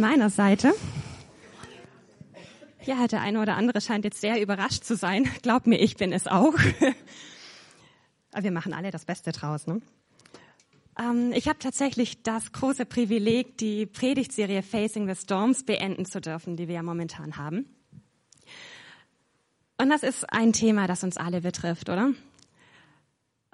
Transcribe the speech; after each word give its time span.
meiner 0.00 0.30
Seite. 0.30 0.74
Ja, 2.84 3.06
der 3.08 3.20
eine 3.20 3.40
oder 3.40 3.56
andere 3.56 3.80
scheint 3.80 4.04
jetzt 4.04 4.20
sehr 4.20 4.40
überrascht 4.40 4.84
zu 4.84 4.94
sein. 4.96 5.28
Glaub 5.42 5.66
mir, 5.66 5.78
ich 5.78 5.96
bin 5.96 6.12
es 6.12 6.26
auch. 6.26 6.54
Aber 8.32 8.44
wir 8.44 8.52
machen 8.52 8.72
alle 8.72 8.90
das 8.90 9.04
Beste 9.04 9.32
draus. 9.32 9.66
Ne? 9.66 9.80
Ähm, 10.98 11.32
ich 11.32 11.48
habe 11.48 11.58
tatsächlich 11.58 12.22
das 12.22 12.52
große 12.52 12.86
Privileg, 12.86 13.58
die 13.58 13.86
Predigtserie 13.86 14.62
Facing 14.62 15.08
the 15.12 15.20
Storms 15.20 15.64
beenden 15.64 16.04
zu 16.04 16.20
dürfen, 16.20 16.56
die 16.56 16.68
wir 16.68 16.76
ja 16.76 16.82
momentan 16.82 17.36
haben. 17.36 17.66
Und 19.78 19.90
das 19.90 20.02
ist 20.02 20.32
ein 20.32 20.52
Thema, 20.52 20.86
das 20.86 21.02
uns 21.02 21.16
alle 21.16 21.40
betrifft, 21.40 21.88
oder? 21.88 22.12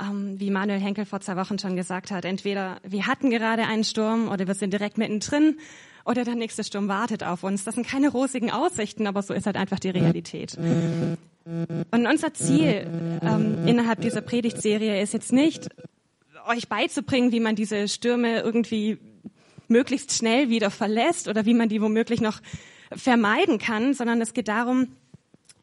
Ähm, 0.03 0.41
wie 0.41 0.51
Manuel 0.51 0.81
Henkel 0.81 1.05
vor 1.05 1.21
zwei 1.21 1.37
Wochen 1.37 1.59
schon 1.59 1.77
gesagt 1.77 2.11
hat, 2.11 2.25
entweder 2.25 2.79
wir 2.83 3.07
hatten 3.07 3.31
gerade 3.31 3.65
einen 3.65 3.85
Sturm 3.85 4.29
oder 4.29 4.47
wir 4.47 4.55
sind 4.55 4.73
direkt 4.73 4.99
mittendrin 4.99 5.59
oder 6.05 6.25
der 6.25 6.35
nächste 6.35 6.65
Sturm 6.65 6.89
wartet 6.89 7.23
auf 7.23 7.45
uns. 7.45 7.65
Das 7.65 7.77
sind 7.77 7.87
keine 7.87 8.09
rosigen 8.09 8.51
Aussichten, 8.51 9.07
aber 9.07 9.23
so 9.23 9.35
ist 9.35 9.47
halt 9.47 9.57
einfach 9.57 9.79
die 9.79 9.91
Realität. 9.91 10.57
Und 10.57 12.07
unser 12.07 12.35
Ziel 12.35 12.87
ähm, 13.23 13.67
innerhalb 13.67 14.01
dieser 14.01 14.21
Predigtserie 14.21 15.01
ist 15.01 15.13
jetzt 15.13 15.33
nicht, 15.33 15.69
euch 16.47 16.69
beizubringen, 16.69 17.31
wie 17.31 17.41
man 17.41 17.55
diese 17.55 17.87
Stürme 17.87 18.41
irgendwie 18.41 18.99
möglichst 19.69 20.13
schnell 20.13 20.49
wieder 20.49 20.71
verlässt 20.71 21.29
oder 21.29 21.47
wie 21.47 21.55
man 21.55 21.69
die 21.69 21.81
womöglich 21.81 22.21
noch 22.21 22.41
vermeiden 22.91 23.59
kann, 23.59 23.95
sondern 23.95 24.21
es 24.21 24.35
geht 24.35 24.49
darum, 24.49 24.89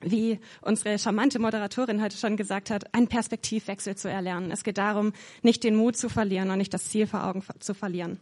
wie 0.01 0.39
unsere 0.61 0.97
charmante 0.97 1.39
Moderatorin 1.39 2.01
heute 2.01 2.17
schon 2.17 2.37
gesagt 2.37 2.69
hat, 2.69 2.93
einen 2.93 3.07
Perspektivwechsel 3.07 3.95
zu 3.95 4.09
erlernen. 4.09 4.51
Es 4.51 4.63
geht 4.63 4.77
darum, 4.77 5.13
nicht 5.41 5.63
den 5.63 5.75
Mut 5.75 5.97
zu 5.97 6.09
verlieren 6.09 6.49
und 6.49 6.57
nicht 6.57 6.73
das 6.73 6.85
Ziel 6.85 7.07
vor 7.07 7.25
Augen 7.25 7.43
zu 7.59 7.73
verlieren. 7.73 8.19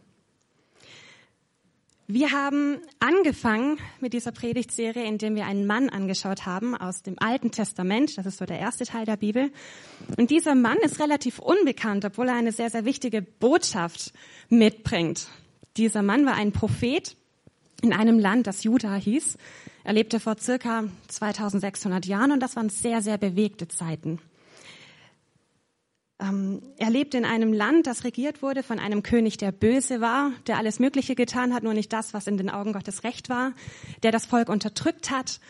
Wir 2.10 2.32
haben 2.32 2.78
angefangen 3.00 3.78
mit 4.00 4.14
dieser 4.14 4.32
Predigtserie, 4.32 5.04
indem 5.04 5.34
wir 5.34 5.44
einen 5.44 5.66
Mann 5.66 5.90
angeschaut 5.90 6.46
haben 6.46 6.74
aus 6.74 7.02
dem 7.02 7.16
Alten 7.18 7.50
Testament. 7.50 8.16
Das 8.16 8.24
ist 8.24 8.38
so 8.38 8.46
der 8.46 8.58
erste 8.58 8.86
Teil 8.86 9.04
der 9.04 9.18
Bibel. 9.18 9.52
Und 10.16 10.30
dieser 10.30 10.54
Mann 10.54 10.78
ist 10.78 11.00
relativ 11.00 11.38
unbekannt, 11.38 12.06
obwohl 12.06 12.28
er 12.28 12.36
eine 12.36 12.52
sehr, 12.52 12.70
sehr 12.70 12.86
wichtige 12.86 13.20
Botschaft 13.20 14.14
mitbringt. 14.48 15.28
Dieser 15.76 16.02
Mann 16.02 16.24
war 16.24 16.32
ein 16.32 16.52
Prophet 16.52 17.14
in 17.82 17.92
einem 17.92 18.18
Land, 18.18 18.46
das 18.46 18.64
Juda 18.64 18.94
hieß. 18.94 19.36
Er 19.84 19.92
lebte 19.92 20.20
vor 20.20 20.36
circa 20.38 20.84
2600 21.08 22.06
Jahren 22.06 22.32
und 22.32 22.40
das 22.40 22.56
waren 22.56 22.68
sehr, 22.68 23.02
sehr 23.02 23.18
bewegte 23.18 23.68
Zeiten. 23.68 24.20
Ähm, 26.20 26.60
er 26.76 26.90
lebte 26.90 27.16
in 27.16 27.24
einem 27.24 27.52
Land, 27.52 27.86
das 27.86 28.02
regiert 28.02 28.42
wurde 28.42 28.64
von 28.64 28.80
einem 28.80 29.04
König, 29.04 29.36
der 29.36 29.52
böse 29.52 30.00
war, 30.00 30.32
der 30.48 30.58
alles 30.58 30.80
Mögliche 30.80 31.14
getan 31.14 31.54
hat, 31.54 31.62
nur 31.62 31.74
nicht 31.74 31.92
das, 31.92 32.12
was 32.12 32.26
in 32.26 32.36
den 32.36 32.50
Augen 32.50 32.72
Gottes 32.72 33.04
recht 33.04 33.28
war, 33.28 33.52
der 34.02 34.10
das 34.10 34.26
Volk 34.26 34.48
unterdrückt 34.48 35.10
hat. 35.10 35.40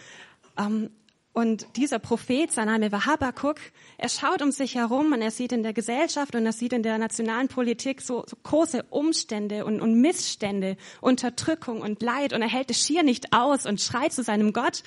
Ähm, 0.58 0.90
und 1.38 1.68
dieser 1.76 2.00
Prophet, 2.00 2.50
sein 2.50 2.66
Name 2.66 2.90
war 2.90 3.06
Habakkuk, 3.06 3.60
er 3.96 4.08
schaut 4.08 4.42
um 4.42 4.50
sich 4.50 4.74
herum 4.74 5.12
und 5.12 5.22
er 5.22 5.30
sieht 5.30 5.52
in 5.52 5.62
der 5.62 5.72
Gesellschaft 5.72 6.34
und 6.34 6.44
er 6.44 6.52
sieht 6.52 6.72
in 6.72 6.82
der 6.82 6.98
nationalen 6.98 7.46
Politik 7.46 8.00
so, 8.00 8.24
so 8.26 8.34
große 8.42 8.82
Umstände 8.90 9.64
und, 9.64 9.80
und 9.80 10.00
Missstände, 10.00 10.76
Unterdrückung 11.00 11.80
und 11.80 12.02
Leid 12.02 12.32
und 12.32 12.42
er 12.42 12.48
hält 12.48 12.72
es 12.72 12.84
schier 12.84 13.04
nicht 13.04 13.32
aus 13.32 13.66
und 13.66 13.80
schreit 13.80 14.12
zu 14.12 14.24
seinem 14.24 14.52
Gott 14.52 14.82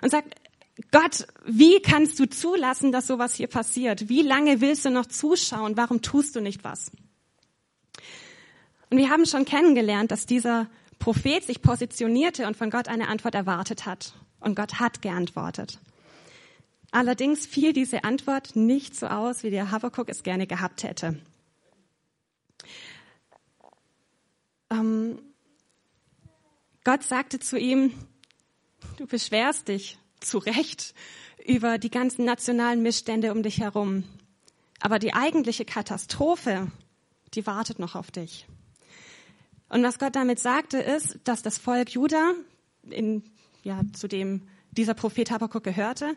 und 0.00 0.10
sagt, 0.10 0.36
Gott, 0.92 1.26
wie 1.44 1.80
kannst 1.82 2.20
du 2.20 2.26
zulassen, 2.26 2.92
dass 2.92 3.08
sowas 3.08 3.34
hier 3.34 3.48
passiert? 3.48 4.08
Wie 4.08 4.22
lange 4.22 4.60
willst 4.60 4.84
du 4.84 4.90
noch 4.90 5.06
zuschauen? 5.06 5.76
Warum 5.76 6.02
tust 6.02 6.36
du 6.36 6.40
nicht 6.40 6.62
was? 6.62 6.92
Und 8.90 8.98
wir 8.98 9.10
haben 9.10 9.26
schon 9.26 9.44
kennengelernt, 9.44 10.12
dass 10.12 10.24
dieser 10.24 10.68
Prophet 11.00 11.42
sich 11.42 11.62
positionierte 11.62 12.46
und 12.46 12.56
von 12.56 12.70
Gott 12.70 12.86
eine 12.86 13.08
Antwort 13.08 13.34
erwartet 13.34 13.86
hat. 13.86 14.12
Und 14.38 14.54
Gott 14.54 14.78
hat 14.78 15.02
geantwortet. 15.02 15.80
Allerdings 16.96 17.44
fiel 17.44 17.74
diese 17.74 18.04
Antwort 18.04 18.56
nicht 18.56 18.96
so 18.96 19.08
aus, 19.08 19.42
wie 19.42 19.50
der 19.50 19.70
Habakkuk 19.70 20.08
es 20.08 20.22
gerne 20.22 20.46
gehabt 20.46 20.82
hätte. 20.82 21.20
Ähm, 24.70 25.18
Gott 26.84 27.02
sagte 27.02 27.38
zu 27.38 27.58
ihm, 27.58 27.92
du 28.96 29.06
beschwerst 29.06 29.68
dich 29.68 29.98
zu 30.20 30.38
Recht 30.38 30.94
über 31.46 31.76
die 31.76 31.90
ganzen 31.90 32.24
nationalen 32.24 32.80
Missstände 32.80 33.30
um 33.30 33.42
dich 33.42 33.60
herum. 33.60 34.04
Aber 34.80 34.98
die 34.98 35.12
eigentliche 35.12 35.66
Katastrophe, 35.66 36.72
die 37.34 37.46
wartet 37.46 37.78
noch 37.78 37.94
auf 37.94 38.10
dich. 38.10 38.46
Und 39.68 39.82
was 39.82 39.98
Gott 39.98 40.16
damit 40.16 40.38
sagte, 40.38 40.78
ist, 40.78 41.18
dass 41.24 41.42
das 41.42 41.58
Volk 41.58 41.90
Juda, 41.90 42.32
in, 42.88 43.22
ja, 43.64 43.82
zu 43.92 44.08
dem 44.08 44.48
dieser 44.70 44.94
Prophet 44.94 45.30
Habakkuk 45.30 45.62
gehörte, 45.62 46.16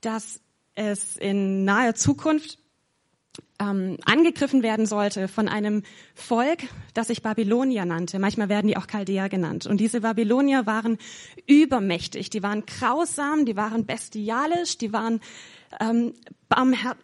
dass 0.00 0.40
es 0.74 1.16
in 1.16 1.64
naher 1.64 1.94
Zukunft 1.94 2.58
ähm, 3.58 3.96
angegriffen 4.04 4.62
werden 4.62 4.86
sollte 4.86 5.28
von 5.28 5.48
einem 5.48 5.82
Volk, 6.14 6.64
das 6.94 7.08
sich 7.08 7.22
Babylonier 7.22 7.84
nannte. 7.84 8.18
Manchmal 8.18 8.48
werden 8.48 8.68
die 8.68 8.76
auch 8.76 8.86
Chaldäer 8.86 9.28
genannt. 9.28 9.66
Und 9.66 9.78
diese 9.78 10.00
Babylonier 10.02 10.66
waren 10.66 10.98
übermächtig, 11.46 12.30
die 12.30 12.42
waren 12.42 12.64
grausam, 12.66 13.44
die 13.46 13.56
waren 13.56 13.86
bestialisch, 13.86 14.78
die 14.78 14.92
waren 14.92 15.20
ähm, 15.80 16.14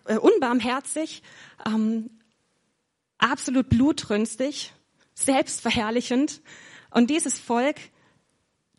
äh, 0.06 0.16
unbarmherzig, 0.16 1.22
ähm, 1.66 2.10
absolut 3.18 3.68
blutrünstig, 3.68 4.72
selbstverherrlichend. 5.14 6.42
Und 6.90 7.10
dieses 7.10 7.38
Volk 7.38 7.76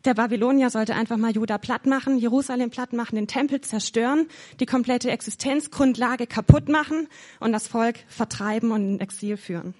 der 0.04 0.14
Babylonier 0.14 0.70
sollte 0.70 0.94
einfach 0.94 1.16
mal 1.16 1.32
Juda 1.32 1.58
platt 1.58 1.86
machen, 1.86 2.18
Jerusalem 2.18 2.70
platt 2.70 2.92
machen, 2.92 3.16
den 3.16 3.26
Tempel 3.26 3.60
zerstören, 3.60 4.28
die 4.60 4.66
komplette 4.66 5.10
Existenzgrundlage 5.10 6.26
kaputt 6.26 6.68
machen 6.68 7.08
und 7.40 7.52
das 7.52 7.68
Volk 7.68 7.98
vertreiben 8.08 8.70
und 8.70 8.94
in 8.94 9.00
Exil 9.00 9.36
führen. 9.36 9.74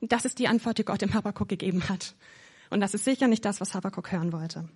Das 0.00 0.24
ist 0.24 0.38
die 0.38 0.48
Antwort, 0.48 0.78
die 0.78 0.84
Gott 0.84 1.00
dem 1.00 1.14
Habakkuk 1.14 1.48
gegeben 1.48 1.88
hat. 1.88 2.14
Und 2.70 2.80
das 2.80 2.94
ist 2.94 3.04
sicher 3.04 3.26
nicht 3.26 3.44
das, 3.44 3.60
was 3.60 3.74
Habakkuk 3.74 4.12
hören 4.12 4.32
wollte. 4.32 4.68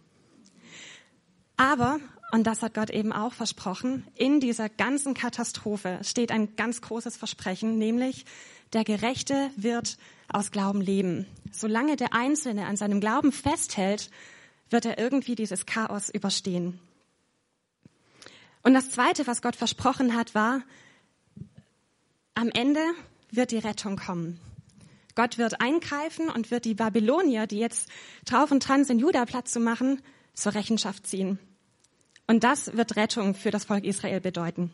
Aber, 1.57 1.99
und 2.33 2.47
das 2.47 2.63
hat 2.63 2.75
Gott 2.75 2.91
eben 2.91 3.13
auch 3.13 3.33
versprochen, 3.33 4.07
in 4.15 4.41
dieser 4.41 4.69
ganzen 4.69 5.13
Katastrophe 5.13 5.99
steht 6.03 6.31
ein 6.31 6.57
ganz 6.57 6.81
großes 6.81 7.17
Versprechen, 7.17 7.77
nämlich 7.79 8.25
der 8.73 8.85
Gerechte 8.85 9.51
wird 9.57 9.99
aus 10.29 10.51
Glauben 10.51 10.81
leben. 10.81 11.27
Solange 11.53 11.97
der 11.97 12.15
Einzelne 12.15 12.67
an 12.67 12.77
seinem 12.77 13.01
Glauben 13.01 13.33
festhält, 13.33 14.11
wird 14.71 14.85
er 14.85 14.99
irgendwie 14.99 15.35
dieses 15.35 15.67
Chaos 15.67 16.09
überstehen. 16.11 16.79
Und 18.63 18.75
das 18.75 18.91
Zweite, 18.91 19.27
was 19.27 19.43
Gott 19.43 19.57
versprochen 19.57 20.15
hat, 20.15 20.35
war, 20.35 20.63
am 22.35 22.51
Ende 22.51 22.83
wird 23.31 23.51
die 23.51 23.59
Rettung 23.59 23.97
kommen. 23.97 24.39
Gott 25.15 25.39
wird 25.39 25.61
eingreifen 25.61 26.31
und 26.31 26.51
wird 26.51 26.65
die 26.65 26.75
Babylonier, 26.75 27.47
die 27.47 27.59
jetzt 27.59 27.89
drauf 28.25 28.51
und 28.53 28.67
dran 28.67 28.85
sind, 28.85 29.01
Juda 29.01 29.25
Platz 29.25 29.53
zu 29.53 29.59
machen, 29.59 30.01
zur 30.35 30.55
Rechenschaft 30.55 31.07
ziehen. 31.07 31.39
Und 32.29 32.45
das 32.45 32.77
wird 32.77 32.97
Rettung 32.97 33.35
für 33.35 33.51
das 33.51 33.65
Volk 33.65 33.85
Israel 33.85 34.21
bedeuten. 34.21 34.71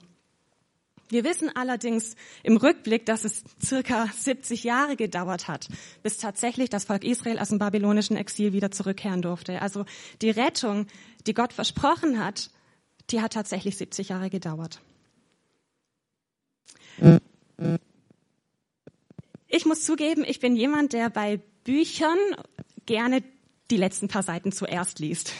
Wir 1.08 1.24
wissen 1.24 1.54
allerdings 1.54 2.16
im 2.42 2.56
Rückblick, 2.56 3.06
dass 3.06 3.24
es 3.24 3.44
circa 3.62 4.06
70 4.06 4.64
Jahre 4.64 4.96
gedauert 4.96 5.48
hat, 5.48 5.68
bis 6.02 6.16
tatsächlich 6.18 6.70
das 6.70 6.84
Volk 6.84 7.04
Israel 7.04 7.38
aus 7.38 7.50
dem 7.50 7.58
babylonischen 7.58 8.16
Exil 8.16 8.52
wieder 8.52 8.70
zurückkehren 8.70 9.22
durfte. 9.22 9.60
Also 9.60 9.84
die 10.22 10.30
Rettung, 10.30 10.86
die 11.26 11.34
Gott 11.34 11.52
versprochen 11.52 12.24
hat, 12.24 12.50
die 13.10 13.20
hat 13.20 13.34
tatsächlich 13.34 13.76
70 13.76 14.08
Jahre 14.08 14.30
gedauert. 14.30 14.80
Ich 19.48 19.66
muss 19.66 19.84
zugeben, 19.84 20.24
ich 20.26 20.40
bin 20.40 20.56
jemand, 20.56 20.92
der 20.92 21.10
bei 21.10 21.40
Büchern 21.64 22.18
gerne 22.86 23.22
die 23.70 23.76
letzten 23.76 24.08
paar 24.08 24.22
Seiten 24.22 24.52
zuerst 24.52 24.98
liest. 24.98 25.32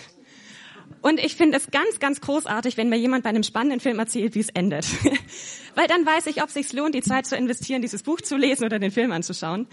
Und 1.05 1.21
ich 1.23 1.37
finde 1.37 1.59
es 1.59 1.71
ganz, 1.71 2.01
ganz 2.01 2.23
großartig, 2.23 2.79
wenn 2.79 2.89
mir 2.89 2.97
jemand 2.97 3.25
bei 3.25 3.29
einem 3.29 3.43
spannenden 3.43 3.79
Film 3.79 3.99
erzählt, 3.99 4.35
wie 4.35 4.41
es 4.41 4.49
endet. 4.49 4.87
Weil 5.75 5.87
dann 5.87 6.07
weiß 6.07 6.29
ich, 6.29 6.41
ob 6.41 6.49
es 6.49 6.55
sich 6.55 6.73
lohnt, 6.73 6.95
die 6.95 7.03
Zeit 7.03 7.27
zu 7.27 7.37
investieren, 7.37 7.83
dieses 7.83 8.03
Buch 8.03 8.23
zu 8.23 8.39
lesen 8.39 8.65
oder 8.65 8.79
den 8.79 8.91
Film 8.91 9.13
anzuschauen. 9.13 9.67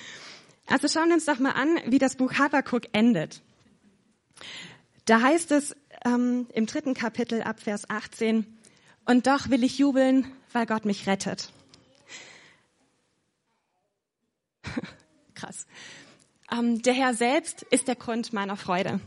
Also 0.67 0.89
schauen 0.89 1.07
wir 1.07 1.13
uns 1.13 1.23
doch 1.23 1.39
mal 1.39 1.53
an, 1.53 1.79
wie 1.85 1.99
das 1.99 2.17
Buch 2.17 2.33
Habakkuk 2.33 2.89
endet. 2.91 3.41
Da 5.05 5.21
heißt 5.21 5.53
es 5.53 5.73
ähm, 6.03 6.47
im 6.53 6.65
dritten 6.65 6.95
Kapitel 6.95 7.43
ab 7.43 7.61
Vers 7.61 7.89
18, 7.89 8.45
und 9.05 9.25
doch 9.25 9.49
will 9.49 9.63
ich 9.63 9.77
jubeln, 9.77 10.29
weil 10.51 10.65
Gott 10.65 10.83
mich 10.83 11.07
rettet. 11.07 11.53
Krass. 15.33 15.65
Ähm, 16.51 16.81
der 16.81 16.93
Herr 16.93 17.13
selbst 17.13 17.63
ist 17.63 17.87
der 17.87 17.95
Grund 17.95 18.33
meiner 18.33 18.57
Freude. 18.57 18.99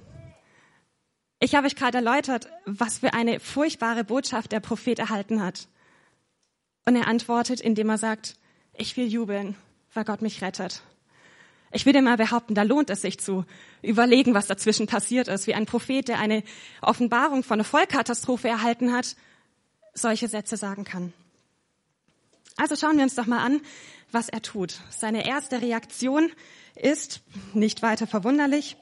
Ich 1.44 1.55
habe 1.55 1.67
euch 1.67 1.76
gerade 1.76 1.99
erläutert, 1.99 2.49
was 2.64 3.00
für 3.00 3.12
eine 3.12 3.38
furchtbare 3.38 4.02
Botschaft 4.02 4.50
der 4.50 4.61
Prophet 4.61 4.99
erhalten 4.99 5.43
hat. 5.43 5.69
Und 6.87 6.96
er 6.96 7.06
antwortet, 7.06 7.61
indem 7.61 7.91
er 7.91 7.99
sagt, 7.99 8.37
ich 8.73 8.96
will 8.96 9.06
jubeln, 9.06 9.55
weil 9.93 10.06
Gott 10.06 10.23
mich 10.23 10.41
rettet. 10.41 10.81
Ich 11.70 11.85
würde 11.85 12.00
mal 12.00 12.17
behaupten, 12.17 12.55
da 12.55 12.62
lohnt 12.62 12.88
es 12.88 13.02
sich 13.02 13.20
zu 13.20 13.44
überlegen, 13.82 14.32
was 14.32 14.46
dazwischen 14.46 14.87
passiert 14.87 15.29
ist, 15.29 15.46
wie 15.46 15.52
ein 15.52 15.67
Prophet, 15.67 16.08
der 16.08 16.19
eine 16.19 16.44
Offenbarung 16.81 17.43
von 17.43 17.56
einer 17.56 17.64
Vollkatastrophe 17.64 18.49
erhalten 18.49 18.94
hat, 18.94 19.14
solche 19.93 20.29
Sätze 20.29 20.56
sagen 20.56 20.85
kann. 20.85 21.12
Also 22.56 22.75
schauen 22.75 22.97
wir 22.97 23.05
uns 23.05 23.17
doch 23.17 23.26
mal 23.26 23.44
an, 23.44 23.61
was 24.12 24.31
er 24.31 24.40
tut. 24.40 24.81
Seine 24.88 25.26
erste 25.26 25.61
Reaktion 25.61 26.32
ist 26.75 27.20
nicht 27.52 27.82
weiter 27.82 28.06
verwunderlich. 28.06 28.79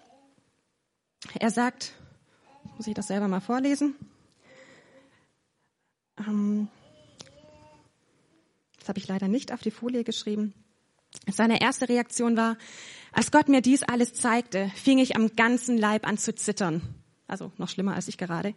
Er 1.40 1.50
sagt, 1.50 1.94
muss 2.76 2.86
ich 2.86 2.94
das 2.94 3.08
selber 3.08 3.28
mal 3.28 3.40
vorlesen? 3.40 3.94
Ähm, 6.18 6.68
das 8.78 8.88
habe 8.88 8.98
ich 8.98 9.08
leider 9.08 9.28
nicht 9.28 9.52
auf 9.52 9.60
die 9.60 9.70
Folie 9.70 10.04
geschrieben. 10.04 10.54
Seine 11.30 11.60
erste 11.60 11.88
Reaktion 11.88 12.36
war, 12.36 12.56
als 13.12 13.30
Gott 13.30 13.48
mir 13.48 13.60
dies 13.60 13.82
alles 13.82 14.14
zeigte, 14.14 14.70
fing 14.74 14.98
ich 14.98 15.14
am 15.14 15.36
ganzen 15.36 15.76
Leib 15.76 16.06
an 16.06 16.18
zu 16.18 16.34
zittern. 16.34 16.82
Also 17.28 17.52
noch 17.56 17.68
schlimmer 17.68 17.94
als 17.94 18.08
ich 18.08 18.18
gerade. 18.18 18.54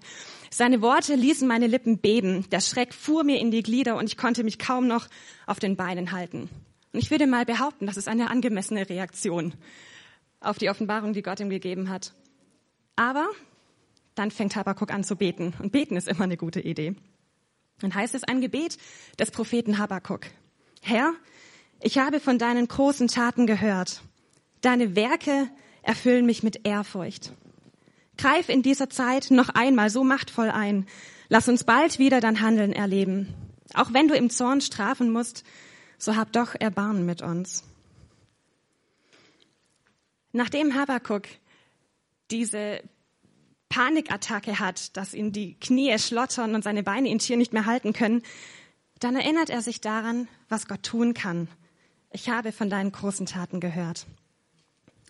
Seine 0.49 0.81
Worte 0.81 1.15
ließen 1.15 1.47
meine 1.47 1.67
Lippen 1.67 1.99
beben. 1.99 2.49
Der 2.49 2.59
Schreck 2.59 2.93
fuhr 2.93 3.23
mir 3.23 3.39
in 3.39 3.51
die 3.51 3.63
Glieder 3.63 3.97
und 3.97 4.07
ich 4.07 4.17
konnte 4.17 4.43
mich 4.43 4.59
kaum 4.59 4.87
noch 4.87 5.07
auf 5.45 5.59
den 5.59 5.75
Beinen 5.75 6.11
halten. 6.11 6.49
Und 6.91 6.99
ich 6.99 7.11
würde 7.11 7.27
mal 7.27 7.45
behaupten, 7.45 7.85
das 7.85 7.97
ist 7.97 8.07
eine 8.07 8.29
angemessene 8.29 8.89
Reaktion 8.89 9.53
auf 10.39 10.57
die 10.57 10.69
Offenbarung, 10.69 11.13
die 11.13 11.21
Gott 11.21 11.39
ihm 11.39 11.49
gegeben 11.49 11.89
hat. 11.89 12.13
Aber 12.95 13.27
dann 14.15 14.31
fängt 14.31 14.55
Habakkuk 14.55 14.91
an 14.91 15.03
zu 15.03 15.15
beten. 15.15 15.53
Und 15.59 15.71
beten 15.71 15.97
ist 15.97 16.07
immer 16.07 16.23
eine 16.23 16.37
gute 16.37 16.61
Idee. 16.61 16.95
Dann 17.79 17.93
heißt 17.93 18.15
es 18.15 18.23
ein 18.23 18.41
Gebet 18.41 18.77
des 19.19 19.31
Propheten 19.31 19.77
Habakkuk. 19.77 20.21
Herr, 20.81 21.13
ich 21.81 21.97
habe 21.97 22.19
von 22.19 22.39
deinen 22.39 22.67
großen 22.67 23.07
Taten 23.07 23.45
gehört. 23.47 24.01
Deine 24.61 24.95
Werke 24.95 25.49
erfüllen 25.83 26.25
mich 26.25 26.41
mit 26.41 26.65
Ehrfurcht. 26.65 27.33
Greif 28.17 28.49
in 28.49 28.61
dieser 28.61 28.89
Zeit 28.89 29.29
noch 29.29 29.49
einmal 29.49 29.89
so 29.89 30.03
machtvoll 30.03 30.49
ein. 30.49 30.87
Lass 31.27 31.49
uns 31.49 31.65
bald 31.65 31.99
wieder 31.99 32.21
dein 32.21 32.39
Handeln 32.39 32.71
erleben. 32.71 33.33
Auch 33.73 33.93
wenn 33.93 34.07
du 34.07 34.15
im 34.15 34.29
Zorn 34.29 34.61
strafen 34.61 35.11
musst, 35.11 35.43
so 35.97 36.15
hab 36.15 36.31
doch 36.31 36.55
Erbarmen 36.57 37.05
mit 37.05 37.21
uns. 37.21 37.63
Nachdem 40.31 40.75
Habakkuk 40.75 41.23
diese 42.31 42.81
Panikattacke 43.69 44.59
hat, 44.59 44.95
dass 44.97 45.13
ihn 45.13 45.31
die 45.31 45.59
Knie 45.59 45.97
schlottern 45.99 46.55
und 46.55 46.63
seine 46.63 46.83
Beine 46.83 47.09
ihn 47.09 47.19
schier 47.19 47.37
nicht 47.37 47.53
mehr 47.53 47.65
halten 47.65 47.93
können, 47.93 48.21
dann 48.99 49.15
erinnert 49.15 49.49
er 49.49 49.61
sich 49.61 49.81
daran, 49.81 50.27
was 50.49 50.67
Gott 50.67 50.83
tun 50.83 51.13
kann. 51.13 51.47
Ich 52.11 52.29
habe 52.29 52.51
von 52.51 52.69
deinen 52.69 52.91
großen 52.91 53.25
Taten 53.25 53.59
gehört. 53.59 54.05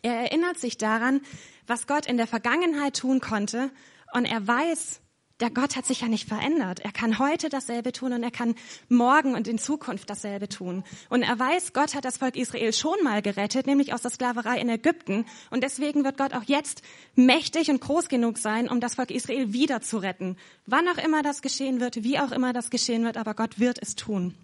Er 0.02 0.16
erinnert 0.16 0.58
sich 0.58 0.78
daran, 0.78 1.22
was 1.68 1.88
Gott 1.88 2.06
in 2.06 2.18
der 2.18 2.28
Vergangenheit 2.28 2.98
tun 2.98 3.20
konnte 3.20 3.72
und 4.14 4.26
er 4.26 4.48
weiß, 4.48 5.02
der 5.42 5.50
Gott 5.50 5.76
hat 5.76 5.86
sich 5.86 6.02
ja 6.02 6.08
nicht 6.08 6.30
verändert. 6.30 6.80
Er 6.80 6.94
kann 6.94 7.20
heute 7.20 7.50
dasselbe 7.50 7.92
tun 7.92 8.14
und 8.14 8.24
er 8.24 8.32
kann 8.32 8.56
morgen 8.88 9.36
und 9.36 9.48
in 9.50 9.58
Zukunft 9.58 10.10
dasselbe 10.10 10.48
tun. 10.48 10.86
Und 11.10 11.24
er 11.24 11.38
weiß, 11.38 11.74
Gott 11.74 11.94
hat 11.94 12.06
das 12.06 12.18
Volk 12.18 12.38
Israel 12.38 12.72
schon 12.72 13.04
mal 13.04 13.22
gerettet, 13.22 13.68
nämlich 13.68 13.94
aus 13.94 14.02
der 14.02 14.12
Sklaverei 14.12 14.60
in 14.60 14.70
Ägypten. 14.70 15.26
Und 15.52 15.62
deswegen 15.62 16.06
wird 16.06 16.18
Gott 16.18 16.34
auch 16.34 16.44
jetzt 16.44 16.84
mächtig 17.16 17.70
und 17.70 17.82
groß 17.82 18.08
genug 18.08 18.38
sein, 18.38 18.70
um 18.70 18.80
das 18.80 18.96
Volk 18.96 19.12
Israel 19.12 19.52
wieder 19.52 19.82
zu 19.82 19.98
retten. 19.98 20.38
Wann 20.68 20.88
auch 20.88 21.04
immer 21.04 21.22
das 21.22 21.42
geschehen 21.42 21.82
wird, 21.82 22.04
wie 22.04 22.18
auch 22.18 22.32
immer 22.32 22.54
das 22.54 22.70
geschehen 22.70 23.04
wird, 23.04 23.18
aber 23.18 23.34
Gott 23.34 23.60
wird 23.60 23.78
es 23.82 23.96
tun. 23.96 24.36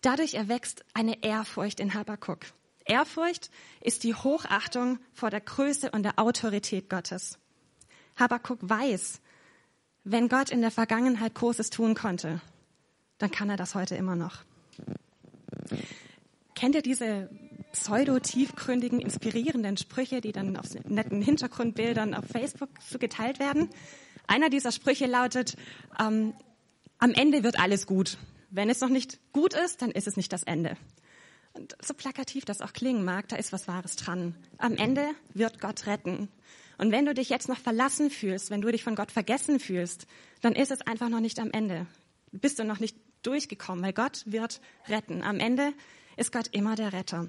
Dadurch 0.00 0.34
erwächst 0.34 0.82
eine 0.94 1.22
Ehrfurcht 1.22 1.78
in 1.78 1.92
Habakkuk. 1.92 2.40
Ehrfurcht 2.86 3.50
ist 3.82 4.02
die 4.02 4.14
Hochachtung 4.14 4.98
vor 5.12 5.28
der 5.28 5.40
Größe 5.40 5.90
und 5.90 6.02
der 6.04 6.18
Autorität 6.18 6.88
Gottes. 6.88 7.38
Habakkuk 8.16 8.58
weiß, 8.62 9.20
wenn 10.04 10.28
Gott 10.28 10.50
in 10.50 10.60
der 10.60 10.70
Vergangenheit 10.70 11.34
Großes 11.34 11.70
tun 11.70 11.94
konnte, 11.94 12.40
dann 13.18 13.30
kann 13.30 13.50
er 13.50 13.56
das 13.56 13.74
heute 13.74 13.94
immer 13.94 14.16
noch. 14.16 14.38
Kennt 16.54 16.74
ihr 16.74 16.82
diese 16.82 17.30
pseudo-tiefgründigen, 17.72 19.00
inspirierenden 19.00 19.76
Sprüche, 19.76 20.20
die 20.20 20.32
dann 20.32 20.56
auf 20.56 20.66
netten 20.88 21.22
Hintergrundbildern 21.22 22.14
auf 22.14 22.24
Facebook 22.26 22.70
so 22.88 22.98
geteilt 22.98 23.38
werden? 23.38 23.70
Einer 24.26 24.50
dieser 24.50 24.72
Sprüche 24.72 25.06
lautet, 25.06 25.56
ähm, 25.98 26.34
am 26.98 27.12
Ende 27.12 27.42
wird 27.42 27.58
alles 27.58 27.86
gut. 27.86 28.18
Wenn 28.50 28.70
es 28.70 28.80
noch 28.80 28.88
nicht 28.88 29.18
gut 29.32 29.54
ist, 29.54 29.82
dann 29.82 29.90
ist 29.90 30.06
es 30.06 30.16
nicht 30.16 30.32
das 30.32 30.42
Ende. 30.42 30.76
Und 31.54 31.76
so 31.82 31.94
plakativ 31.94 32.44
das 32.44 32.60
auch 32.60 32.72
klingen 32.72 33.04
mag, 33.04 33.28
da 33.28 33.36
ist 33.36 33.52
was 33.52 33.68
Wahres 33.68 33.96
dran. 33.96 34.34
Am 34.58 34.76
Ende 34.76 35.06
wird 35.34 35.60
Gott 35.60 35.86
retten. 35.86 36.28
Und 36.78 36.92
wenn 36.92 37.06
du 37.06 37.14
dich 37.14 37.28
jetzt 37.28 37.48
noch 37.48 37.58
verlassen 37.58 38.10
fühlst, 38.10 38.50
wenn 38.50 38.60
du 38.60 38.70
dich 38.70 38.84
von 38.84 38.94
Gott 38.94 39.12
vergessen 39.12 39.60
fühlst, 39.60 40.06
dann 40.40 40.54
ist 40.54 40.70
es 40.70 40.80
einfach 40.82 41.08
noch 41.08 41.20
nicht 41.20 41.38
am 41.38 41.50
Ende. 41.50 41.86
Bist 42.32 42.58
du 42.58 42.64
noch 42.64 42.80
nicht 42.80 42.96
durchgekommen, 43.22 43.84
weil 43.84 43.92
Gott 43.92 44.22
wird 44.26 44.60
retten. 44.88 45.22
Am 45.22 45.38
Ende 45.38 45.72
ist 46.16 46.32
Gott 46.32 46.48
immer 46.52 46.74
der 46.74 46.92
Retter. 46.92 47.28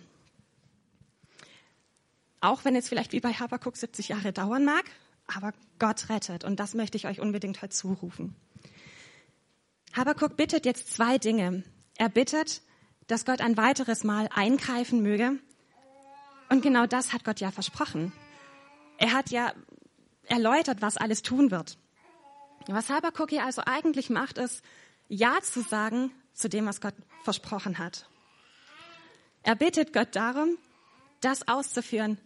Auch 2.42 2.66
wenn 2.66 2.76
es 2.76 2.90
vielleicht 2.90 3.14
wie 3.14 3.20
bei 3.20 3.32
Habakkuk 3.32 3.78
70 3.78 4.10
Jahre 4.10 4.34
dauern 4.34 4.66
mag, 4.66 4.84
aber 5.28 5.54
Gott 5.80 6.10
rettet. 6.10 6.44
Und 6.44 6.60
das 6.60 6.74
möchte 6.74 6.98
ich 6.98 7.08
euch 7.08 7.20
unbedingt 7.20 7.62
heute 7.62 7.74
zurufen. 7.74 8.36
Habakkuk 9.94 10.36
bittet 10.36 10.66
jetzt 10.66 10.94
zwei 10.94 11.18
Dinge. 11.18 11.64
Er 11.98 12.10
bittet, 12.10 12.62
dass 13.08 13.26
Gott 13.26 13.42
ein 13.42 13.58
weiteres 13.58 14.04
Mal 14.04 14.28
eingreifen 14.34 15.02
möge. 15.02 15.40
Und 16.50 16.62
genau 16.62 16.86
das 16.86 17.14
hat 17.14 17.24
Gott 17.24 17.40
ja 17.40 17.52
versprochen. 17.52 18.12
Er 19.04 19.12
hat 19.12 19.32
ja 19.32 19.52
erläutert, 20.28 20.82
was 20.82 20.96
alles 20.96 21.24
tun 21.24 21.52
wird. 21.52 21.78
Was 22.68 22.90
Habakkuk 22.90 23.32
hier 23.32 23.44
also 23.44 23.62
eigentlich 23.66 24.10
macht, 24.10 24.38
ist, 24.38 24.64
Ja 25.10 25.42
zu 25.42 25.62
sagen 25.62 26.12
zu 26.32 26.48
dem, 26.48 26.68
was 26.68 26.80
Gott 26.80 26.94
versprochen 27.26 27.80
hat. 27.80 28.08
Er 29.42 29.56
bittet 29.56 29.92
Gott 29.92 30.16
darum, 30.16 30.58
das 31.20 31.50
auszuführen, 31.50 32.18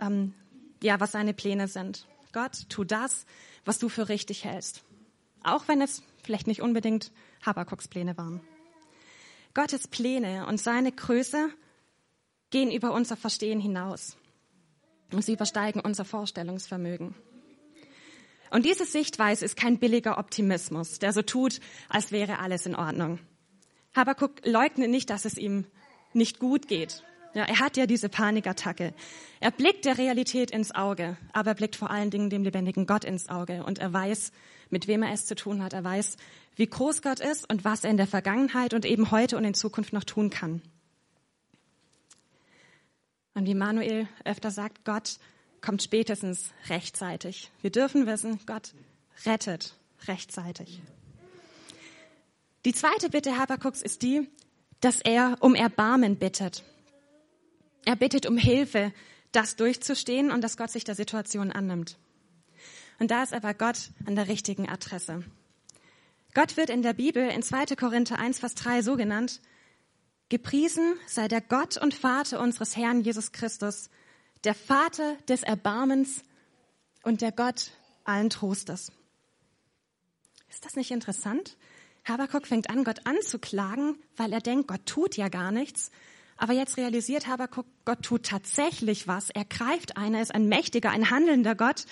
ähm, 0.00 0.34
ja, 0.82 0.98
was 0.98 1.12
seine 1.12 1.32
Pläne 1.32 1.68
sind. 1.68 2.08
Gott, 2.32 2.68
tu 2.68 2.82
das, 2.82 3.24
was 3.64 3.78
du 3.78 3.88
für 3.88 4.08
richtig 4.08 4.42
hältst. 4.42 4.82
Auch 5.44 5.68
wenn 5.68 5.80
es 5.80 6.02
vielleicht 6.24 6.48
nicht 6.48 6.60
unbedingt 6.60 7.12
Habakkuks 7.46 7.86
Pläne 7.86 8.18
waren. 8.18 8.40
Gottes 9.54 9.86
Pläne 9.86 10.48
und 10.48 10.60
seine 10.60 10.90
Größe 10.90 11.50
gehen 12.50 12.72
über 12.72 12.94
unser 12.94 13.16
Verstehen 13.16 13.60
hinaus. 13.60 14.16
Und 15.12 15.24
sie 15.24 15.32
übersteigen 15.32 15.80
unser 15.80 16.04
Vorstellungsvermögen. 16.04 17.14
Und 18.50 18.64
diese 18.64 18.84
Sichtweise 18.84 19.44
ist 19.44 19.56
kein 19.56 19.78
billiger 19.78 20.18
Optimismus, 20.18 20.98
der 20.98 21.12
so 21.12 21.22
tut, 21.22 21.60
als 21.88 22.10
wäre 22.12 22.38
alles 22.40 22.66
in 22.66 22.74
Ordnung. 22.74 23.20
Habakuk 23.94 24.44
leugnet 24.44 24.90
nicht, 24.90 25.10
dass 25.10 25.24
es 25.24 25.38
ihm 25.38 25.66
nicht 26.12 26.38
gut 26.38 26.68
geht. 26.68 27.04
Ja, 27.32 27.44
er 27.44 27.60
hat 27.60 27.76
ja 27.76 27.86
diese 27.86 28.08
Panikattacke. 28.08 28.92
Er 29.38 29.50
blickt 29.52 29.84
der 29.84 29.98
Realität 29.98 30.50
ins 30.50 30.74
Auge, 30.74 31.16
aber 31.32 31.52
er 31.52 31.54
blickt 31.54 31.76
vor 31.76 31.90
allen 31.90 32.10
Dingen 32.10 32.28
dem 32.28 32.42
lebendigen 32.42 32.86
Gott 32.86 33.04
ins 33.04 33.28
Auge 33.28 33.62
und 33.62 33.78
er 33.78 33.92
weiß, 33.92 34.32
mit 34.68 34.88
wem 34.88 35.04
er 35.04 35.12
es 35.12 35.26
zu 35.26 35.36
tun 35.36 35.62
hat. 35.62 35.72
Er 35.72 35.84
weiß, 35.84 36.16
wie 36.56 36.66
groß 36.66 37.02
Gott 37.02 37.20
ist 37.20 37.48
und 37.48 37.64
was 37.64 37.84
er 37.84 37.90
in 37.90 37.96
der 37.96 38.08
Vergangenheit 38.08 38.74
und 38.74 38.84
eben 38.84 39.12
heute 39.12 39.36
und 39.36 39.44
in 39.44 39.54
Zukunft 39.54 39.92
noch 39.92 40.04
tun 40.04 40.30
kann. 40.30 40.60
Und 43.34 43.46
wie 43.46 43.54
Manuel 43.54 44.08
öfter 44.24 44.50
sagt, 44.50 44.84
Gott 44.84 45.18
kommt 45.60 45.82
spätestens 45.82 46.50
rechtzeitig. 46.68 47.50
Wir 47.62 47.70
dürfen 47.70 48.06
wissen, 48.06 48.40
Gott 48.46 48.74
rettet 49.24 49.76
rechtzeitig. 50.06 50.80
Die 52.64 52.72
zweite 52.72 53.08
Bitte 53.08 53.38
Habakuks 53.38 53.82
ist 53.82 54.02
die, 54.02 54.28
dass 54.80 55.00
er 55.00 55.36
um 55.40 55.54
Erbarmen 55.54 56.16
bittet. 56.16 56.64
Er 57.84 57.96
bittet 57.96 58.26
um 58.26 58.36
Hilfe, 58.36 58.92
das 59.32 59.56
durchzustehen 59.56 60.30
und 60.30 60.42
dass 60.42 60.56
Gott 60.56 60.70
sich 60.70 60.84
der 60.84 60.94
Situation 60.94 61.52
annimmt. 61.52 61.98
Und 62.98 63.10
da 63.10 63.22
ist 63.22 63.32
aber 63.32 63.54
Gott 63.54 63.90
an 64.04 64.14
der 64.14 64.28
richtigen 64.28 64.68
Adresse. 64.68 65.24
Gott 66.34 66.56
wird 66.56 66.70
in 66.70 66.82
der 66.82 66.92
Bibel 66.92 67.28
in 67.28 67.42
2. 67.42 67.76
Korinther 67.76 68.18
1, 68.18 68.38
Vers 68.38 68.54
3 68.54 68.82
so 68.82 68.96
genannt, 68.96 69.40
Gepriesen 70.30 70.94
sei 71.08 71.26
der 71.26 71.40
Gott 71.40 71.76
und 71.76 71.92
Vater 71.92 72.40
unseres 72.40 72.76
Herrn 72.76 73.02
Jesus 73.02 73.32
Christus, 73.32 73.90
der 74.44 74.54
Vater 74.54 75.16
des 75.28 75.42
Erbarmens 75.42 76.22
und 77.02 77.20
der 77.20 77.32
Gott 77.32 77.72
allen 78.04 78.30
Trostes. 78.30 78.92
Ist 80.48 80.64
das 80.64 80.76
nicht 80.76 80.92
interessant? 80.92 81.56
Habakuk 82.04 82.46
fängt 82.46 82.70
an, 82.70 82.84
Gott 82.84 83.06
anzuklagen, 83.06 83.96
weil 84.16 84.32
er 84.32 84.40
denkt, 84.40 84.68
Gott 84.68 84.86
tut 84.86 85.16
ja 85.16 85.28
gar 85.28 85.50
nichts. 85.50 85.90
Aber 86.36 86.52
jetzt 86.52 86.76
realisiert 86.76 87.26
Habakuk, 87.26 87.66
Gott 87.84 88.02
tut 88.02 88.24
tatsächlich 88.24 89.08
was. 89.08 89.30
Er 89.30 89.44
greift 89.44 89.96
ein, 89.96 90.14
er 90.14 90.22
ist 90.22 90.34
ein 90.34 90.46
mächtiger, 90.48 90.90
ein 90.90 91.10
handelnder 91.10 91.56
Gott. 91.56 91.86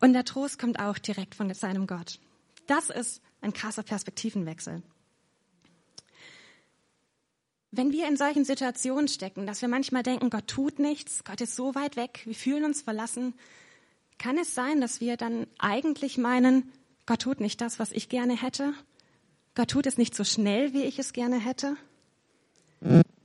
Und 0.00 0.14
der 0.14 0.24
Trost 0.24 0.58
kommt 0.58 0.80
auch 0.80 0.96
direkt 0.96 1.34
von 1.34 1.52
seinem 1.52 1.86
Gott. 1.86 2.20
Das 2.66 2.88
ist 2.88 3.20
ein 3.42 3.52
krasser 3.52 3.82
Perspektivenwechsel. 3.82 4.82
Wenn 7.76 7.92
wir 7.92 8.08
in 8.08 8.16
solchen 8.16 8.44
Situationen 8.44 9.08
stecken, 9.08 9.46
dass 9.46 9.62
wir 9.62 9.68
manchmal 9.68 10.02
denken, 10.02 10.30
Gott 10.30 10.46
tut 10.46 10.78
nichts, 10.78 11.24
Gott 11.24 11.40
ist 11.40 11.56
so 11.56 11.74
weit 11.74 11.96
weg, 11.96 12.22
wir 12.24 12.34
fühlen 12.34 12.64
uns 12.64 12.82
verlassen, 12.82 13.34
kann 14.18 14.38
es 14.38 14.54
sein, 14.54 14.80
dass 14.80 15.00
wir 15.00 15.16
dann 15.16 15.46
eigentlich 15.58 16.18
meinen, 16.18 16.72
Gott 17.06 17.22
tut 17.22 17.40
nicht 17.40 17.60
das, 17.60 17.78
was 17.78 17.92
ich 17.92 18.08
gerne 18.08 18.40
hätte? 18.40 18.74
Gott 19.54 19.68
tut 19.68 19.86
es 19.86 19.98
nicht 19.98 20.14
so 20.14 20.24
schnell, 20.24 20.72
wie 20.72 20.82
ich 20.82 20.98
es 20.98 21.12
gerne 21.12 21.38
hätte? 21.38 21.76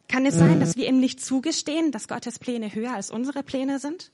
Kann 0.07 0.25
es 0.25 0.35
sein, 0.35 0.59
dass 0.59 0.75
wir 0.75 0.87
ihm 0.87 0.99
nicht 0.99 1.23
zugestehen, 1.23 1.91
dass 1.91 2.07
Gottes 2.07 2.39
Pläne 2.39 2.73
höher 2.73 2.93
als 2.93 3.11
unsere 3.11 3.43
Pläne 3.43 3.79
sind? 3.79 4.11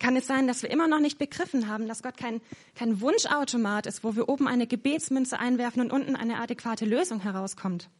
Kann 0.00 0.16
es 0.16 0.26
sein, 0.26 0.46
dass 0.46 0.62
wir 0.62 0.70
immer 0.70 0.88
noch 0.88 0.98
nicht 0.98 1.18
begriffen 1.18 1.68
haben, 1.68 1.86
dass 1.86 2.02
Gott 2.02 2.16
kein, 2.16 2.40
kein 2.74 3.02
Wunschautomat 3.02 3.86
ist, 3.86 4.02
wo 4.02 4.16
wir 4.16 4.30
oben 4.30 4.48
eine 4.48 4.66
Gebetsmünze 4.66 5.38
einwerfen 5.38 5.82
und 5.82 5.92
unten 5.92 6.16
eine 6.16 6.40
adäquate 6.40 6.86
Lösung 6.86 7.20
herauskommt? 7.20 7.90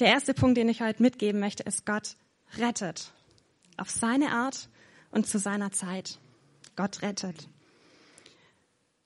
Der 0.00 0.08
erste 0.08 0.32
Punkt, 0.32 0.56
den 0.56 0.70
ich 0.70 0.80
heute 0.80 1.02
mitgeben 1.02 1.40
möchte, 1.40 1.62
ist, 1.62 1.84
Gott 1.84 2.16
rettet. 2.56 3.12
Auf 3.76 3.90
seine 3.90 4.32
Art 4.32 4.70
und 5.10 5.28
zu 5.28 5.38
seiner 5.38 5.70
Zeit. 5.70 6.18
Gott 6.74 7.02
rettet. 7.02 7.48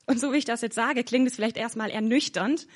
Und 0.06 0.20
so 0.20 0.32
wie 0.32 0.38
ich 0.38 0.44
das 0.44 0.60
jetzt 0.60 0.76
sage, 0.76 1.02
klingt 1.02 1.26
es 1.26 1.34
vielleicht 1.34 1.56
erstmal 1.56 1.90
ernüchternd 1.90 2.68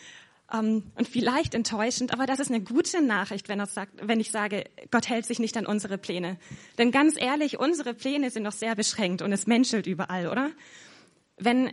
und 0.61 1.09
vielleicht 1.09 1.55
enttäuschend, 1.55 2.13
aber 2.13 2.27
das 2.27 2.39
ist 2.39 2.51
eine 2.51 2.61
gute 2.61 3.01
Nachricht, 3.03 3.49
wenn, 3.49 3.65
sagt, 3.65 4.07
wenn 4.07 4.21
ich 4.21 4.31
sage, 4.31 4.65
Gott 4.91 5.09
hält 5.09 5.25
sich 5.25 5.39
nicht 5.39 5.57
an 5.57 5.67
unsere 5.67 5.97
Pläne. 5.97 6.39
Denn 6.77 6.91
ganz 6.91 7.19
ehrlich, 7.19 7.59
unsere 7.59 7.95
Pläne 7.95 8.31
sind 8.31 8.43
noch 8.43 8.53
sehr 8.53 8.75
beschränkt 8.75 9.23
und 9.23 9.33
es 9.33 9.47
menschelt 9.47 9.87
überall, 9.87 10.29
oder? 10.29 10.51
Wenn 11.39 11.73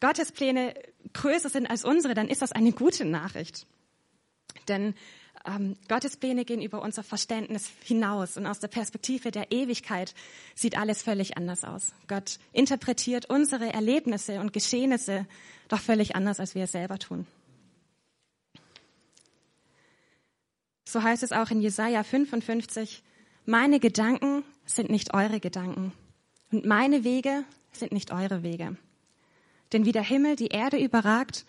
Gottes 0.00 0.32
Pläne 0.32 0.74
größer 1.14 1.48
sind 1.48 1.66
als 1.66 1.84
unsere, 1.84 2.12
dann 2.12 2.28
ist 2.28 2.42
das 2.42 2.52
eine 2.52 2.72
gute 2.72 3.06
Nachricht. 3.06 3.66
Denn 4.68 4.94
ähm, 5.46 5.76
Gottes 5.88 6.18
Pläne 6.18 6.44
gehen 6.44 6.60
über 6.60 6.82
unser 6.82 7.02
Verständnis 7.02 7.70
hinaus 7.84 8.36
und 8.36 8.46
aus 8.46 8.60
der 8.60 8.68
Perspektive 8.68 9.30
der 9.30 9.50
Ewigkeit 9.50 10.14
sieht 10.54 10.76
alles 10.76 11.02
völlig 11.02 11.38
anders 11.38 11.64
aus. 11.64 11.92
Gott 12.06 12.38
interpretiert 12.52 13.30
unsere 13.30 13.72
Erlebnisse 13.72 14.40
und 14.40 14.52
Geschehnisse 14.52 15.26
doch 15.68 15.80
völlig 15.80 16.16
anders, 16.16 16.38
als 16.38 16.54
wir 16.54 16.64
es 16.64 16.72
selber 16.72 16.98
tun. 16.98 17.26
So 20.84 21.02
heißt 21.02 21.22
es 21.22 21.32
auch 21.32 21.50
in 21.50 21.60
Jesaja 21.60 22.02
55, 22.02 23.02
meine 23.46 23.80
Gedanken 23.80 24.44
sind 24.66 24.90
nicht 24.90 25.14
eure 25.14 25.40
Gedanken 25.40 25.92
und 26.50 26.64
meine 26.64 27.04
Wege 27.04 27.44
sind 27.72 27.92
nicht 27.92 28.12
eure 28.12 28.42
Wege. 28.42 28.76
Denn 29.72 29.84
wie 29.84 29.92
der 29.92 30.02
Himmel 30.02 30.36
die 30.36 30.48
Erde 30.48 30.78
überragt, 30.78 31.44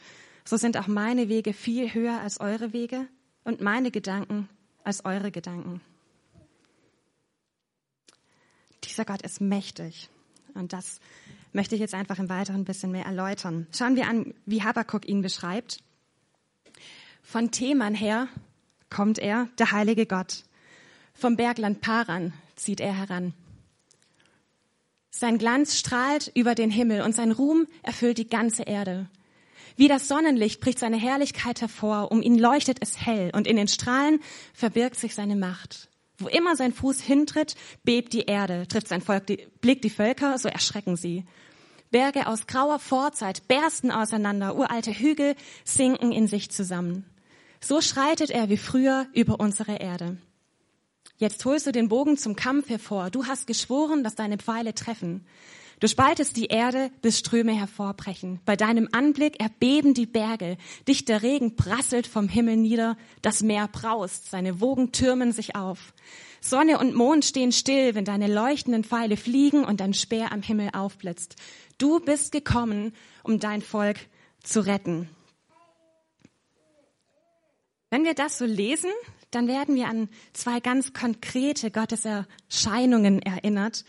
so 0.45 0.57
sind 0.57 0.77
auch 0.77 0.87
meine 0.87 1.29
Wege 1.29 1.53
viel 1.53 1.93
höher 1.93 2.19
als 2.21 2.39
eure 2.39 2.73
Wege 2.73 3.07
und 3.43 3.61
meine 3.61 3.91
Gedanken 3.91 4.49
als 4.83 5.05
eure 5.05 5.31
Gedanken. 5.31 5.81
Dieser 8.83 9.05
Gott 9.05 9.21
ist 9.23 9.41
mächtig. 9.41 10.09
Und 10.53 10.73
das 10.73 10.99
möchte 11.53 11.75
ich 11.75 11.81
jetzt 11.81 11.93
einfach 11.93 12.19
im 12.19 12.29
Weiteren 12.29 12.61
ein 12.61 12.65
bisschen 12.65 12.91
mehr 12.91 13.05
erläutern. 13.05 13.67
Schauen 13.71 13.95
wir 13.95 14.07
an, 14.07 14.33
wie 14.45 14.63
Habakkuk 14.63 15.07
ihn 15.07 15.21
beschreibt. 15.21 15.79
Von 17.21 17.51
Theman 17.51 17.95
her 17.95 18.27
kommt 18.89 19.19
er, 19.19 19.47
der 19.57 19.71
heilige 19.71 20.05
Gott. 20.05 20.43
Vom 21.13 21.37
Bergland 21.37 21.81
Paran 21.81 22.33
zieht 22.55 22.79
er 22.79 22.93
heran. 22.93 23.33
Sein 25.11 25.37
Glanz 25.37 25.77
strahlt 25.77 26.29
über 26.35 26.55
den 26.55 26.69
Himmel 26.69 27.01
und 27.01 27.15
sein 27.15 27.31
Ruhm 27.31 27.67
erfüllt 27.83 28.17
die 28.17 28.27
ganze 28.27 28.63
Erde. 28.63 29.07
Wie 29.77 29.87
das 29.87 30.07
Sonnenlicht 30.07 30.59
bricht 30.59 30.79
seine 30.79 30.97
Herrlichkeit 30.97 31.61
hervor, 31.61 32.11
um 32.11 32.21
ihn 32.21 32.37
leuchtet 32.37 32.79
es 32.81 33.05
hell 33.05 33.31
und 33.33 33.47
in 33.47 33.55
den 33.55 33.67
Strahlen 33.67 34.19
verbirgt 34.53 34.97
sich 34.97 35.15
seine 35.15 35.35
Macht. 35.35 35.89
Wo 36.17 36.27
immer 36.27 36.55
sein 36.55 36.73
Fuß 36.73 37.01
hintritt, 37.01 37.55
bebt 37.83 38.13
die 38.13 38.21
Erde, 38.23 38.67
trifft 38.67 38.87
sein 38.87 39.01
Volk, 39.01 39.27
die, 39.27 39.47
blickt 39.59 39.83
die 39.83 39.89
Völker, 39.89 40.37
so 40.37 40.47
erschrecken 40.47 40.95
sie. 40.95 41.25
Berge 41.91 42.27
aus 42.27 42.47
grauer 42.47 42.79
Vorzeit 42.79 43.47
bersten 43.47 43.91
auseinander, 43.91 44.55
uralte 44.55 44.91
Hügel 44.91 45.35
sinken 45.63 46.11
in 46.11 46.27
sich 46.27 46.51
zusammen. 46.51 47.05
So 47.61 47.81
schreitet 47.81 48.29
er 48.29 48.49
wie 48.49 48.57
früher 48.57 49.07
über 49.13 49.39
unsere 49.39 49.77
Erde. 49.77 50.17
Jetzt 51.17 51.45
holst 51.45 51.65
du 51.67 51.71
den 51.71 51.87
Bogen 51.87 52.17
zum 52.17 52.35
Kampf 52.35 52.69
hervor. 52.69 53.09
Du 53.09 53.25
hast 53.25 53.47
geschworen, 53.47 54.03
dass 54.03 54.15
deine 54.15 54.37
Pfeile 54.37 54.75
treffen. 54.75 55.25
Du 55.79 55.87
spaltest 55.87 56.37
die 56.37 56.45
Erde, 56.45 56.89
bis 57.01 57.19
Ströme 57.19 57.53
hervorbrechen. 57.53 58.39
Bei 58.45 58.55
deinem 58.55 58.87
Anblick 58.91 59.41
erbeben 59.41 59.93
die 59.93 60.05
Berge. 60.05 60.57
Dichter 60.87 61.21
Regen 61.21 61.55
prasselt 61.57 62.07
vom 62.07 62.29
Himmel 62.29 62.55
nieder. 62.57 62.97
Das 63.21 63.43
Meer 63.43 63.67
braust. 63.67 64.29
Seine 64.29 64.61
Wogen 64.61 64.93
türmen 64.93 65.31
sich 65.33 65.55
auf. 65.55 65.93
Sonne 66.39 66.79
und 66.79 66.95
Mond 66.95 67.25
stehen 67.25 67.51
still, 67.51 67.95
wenn 67.95 68.05
deine 68.05 68.27
leuchtenden 68.27 68.83
Pfeile 68.83 69.17
fliegen 69.17 69.65
und 69.65 69.79
dein 69.81 69.93
Speer 69.93 70.31
am 70.31 70.41
Himmel 70.41 70.69
aufblitzt. 70.73 71.35
Du 71.77 71.99
bist 71.99 72.31
gekommen, 72.31 72.93
um 73.23 73.39
dein 73.39 73.61
Volk 73.61 73.97
zu 74.43 74.65
retten. 74.65 75.09
Wenn 77.89 78.03
wir 78.03 78.13
das 78.13 78.37
so 78.37 78.45
lesen, 78.45 78.91
dann 79.31 79.47
werden 79.47 79.75
wir 79.75 79.87
an 79.87 80.09
zwei 80.33 80.59
ganz 80.59 80.93
konkrete 80.93 81.71
Gotteserscheinungen 81.71 83.21
erinnert, 83.21 83.85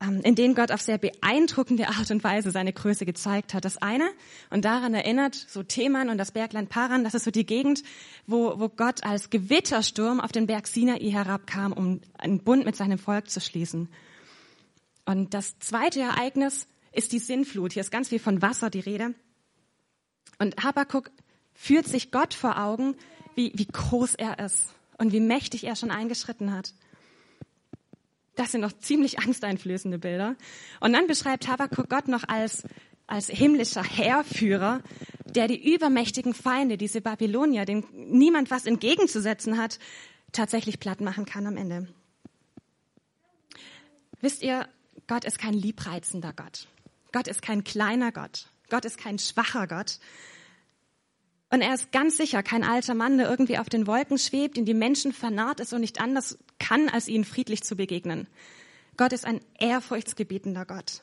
ähm, 0.00 0.20
in 0.22 0.34
denen 0.34 0.54
Gott 0.54 0.70
auf 0.70 0.80
sehr 0.80 0.98
beeindruckende 0.98 1.88
Art 1.88 2.10
und 2.10 2.22
Weise 2.22 2.50
seine 2.50 2.72
Größe 2.72 3.04
gezeigt 3.04 3.52
hat. 3.52 3.64
Das 3.64 3.78
eine, 3.78 4.08
und 4.50 4.64
daran 4.64 4.94
erinnert 4.94 5.34
so 5.34 5.62
Theman 5.62 6.08
und 6.08 6.18
das 6.18 6.30
Bergland 6.30 6.68
Paran, 6.68 7.04
das 7.04 7.14
ist 7.14 7.24
so 7.24 7.30
die 7.30 7.46
Gegend, 7.46 7.82
wo, 8.26 8.60
wo 8.60 8.68
Gott 8.68 9.02
als 9.04 9.30
Gewittersturm 9.30 10.20
auf 10.20 10.30
den 10.30 10.46
Berg 10.46 10.68
Sinai 10.68 10.98
herabkam, 11.00 11.72
um 11.72 12.00
einen 12.16 12.44
Bund 12.44 12.64
mit 12.64 12.76
seinem 12.76 12.98
Volk 12.98 13.28
zu 13.28 13.40
schließen. 13.40 13.88
Und 15.04 15.34
das 15.34 15.58
zweite 15.58 16.00
Ereignis 16.00 16.68
ist 16.92 17.12
die 17.12 17.18
Sinnflut. 17.18 17.72
Hier 17.72 17.80
ist 17.80 17.90
ganz 17.90 18.08
viel 18.08 18.18
von 18.18 18.42
Wasser 18.42 18.70
die 18.70 18.80
Rede. 18.80 19.14
Und 20.38 20.62
Habakkuk 20.62 21.10
führt 21.58 21.86
sich 21.86 22.12
Gott 22.12 22.34
vor 22.34 22.56
Augen, 22.58 22.94
wie, 23.34 23.52
wie 23.54 23.66
groß 23.66 24.14
er 24.14 24.38
ist 24.38 24.72
und 24.96 25.12
wie 25.12 25.20
mächtig 25.20 25.64
er 25.64 25.74
schon 25.74 25.90
eingeschritten 25.90 26.54
hat. 26.54 26.72
Das 28.36 28.52
sind 28.52 28.60
noch 28.60 28.72
ziemlich 28.72 29.18
angsteinflößende 29.18 29.98
Bilder. 29.98 30.36
Und 30.80 30.92
dann 30.92 31.08
beschreibt 31.08 31.48
Habakkuk 31.48 31.90
Gott 31.90 32.06
noch 32.06 32.22
als, 32.28 32.62
als 33.08 33.26
himmlischer 33.26 33.82
Heerführer, 33.82 34.82
der 35.24 35.48
die 35.48 35.74
übermächtigen 35.74 36.32
Feinde, 36.32 36.78
diese 36.78 37.00
Babylonier, 37.00 37.64
denen 37.64 37.84
niemand 37.92 38.52
was 38.52 38.64
entgegenzusetzen 38.64 39.58
hat, 39.58 39.80
tatsächlich 40.30 40.78
platt 40.78 41.00
machen 41.00 41.26
kann 41.26 41.48
am 41.48 41.56
Ende. 41.56 41.88
Wisst 44.20 44.42
ihr, 44.42 44.68
Gott 45.08 45.24
ist 45.24 45.38
kein 45.38 45.54
liebreizender 45.54 46.32
Gott. 46.32 46.68
Gott 47.10 47.26
ist 47.26 47.42
kein 47.42 47.64
kleiner 47.64 48.12
Gott. 48.12 48.46
Gott 48.70 48.84
ist 48.84 48.98
kein 48.98 49.18
schwacher 49.18 49.66
Gott. 49.66 49.98
Und 51.50 51.62
er 51.62 51.74
ist 51.74 51.92
ganz 51.92 52.16
sicher 52.16 52.42
kein 52.42 52.62
alter 52.62 52.94
Mann, 52.94 53.16
der 53.16 53.30
irgendwie 53.30 53.58
auf 53.58 53.68
den 53.68 53.86
Wolken 53.86 54.18
schwebt, 54.18 54.58
in 54.58 54.66
die 54.66 54.74
Menschen 54.74 55.12
vernarrt 55.12 55.60
ist 55.60 55.72
und 55.72 55.80
nicht 55.80 56.00
anders 56.00 56.38
kann, 56.58 56.88
als 56.88 57.08
ihnen 57.08 57.24
friedlich 57.24 57.62
zu 57.62 57.76
begegnen. 57.76 58.26
Gott 58.96 59.12
ist 59.12 59.24
ein 59.24 59.40
ehrfurchtsgebietender 59.58 60.66
Gott. 60.66 61.02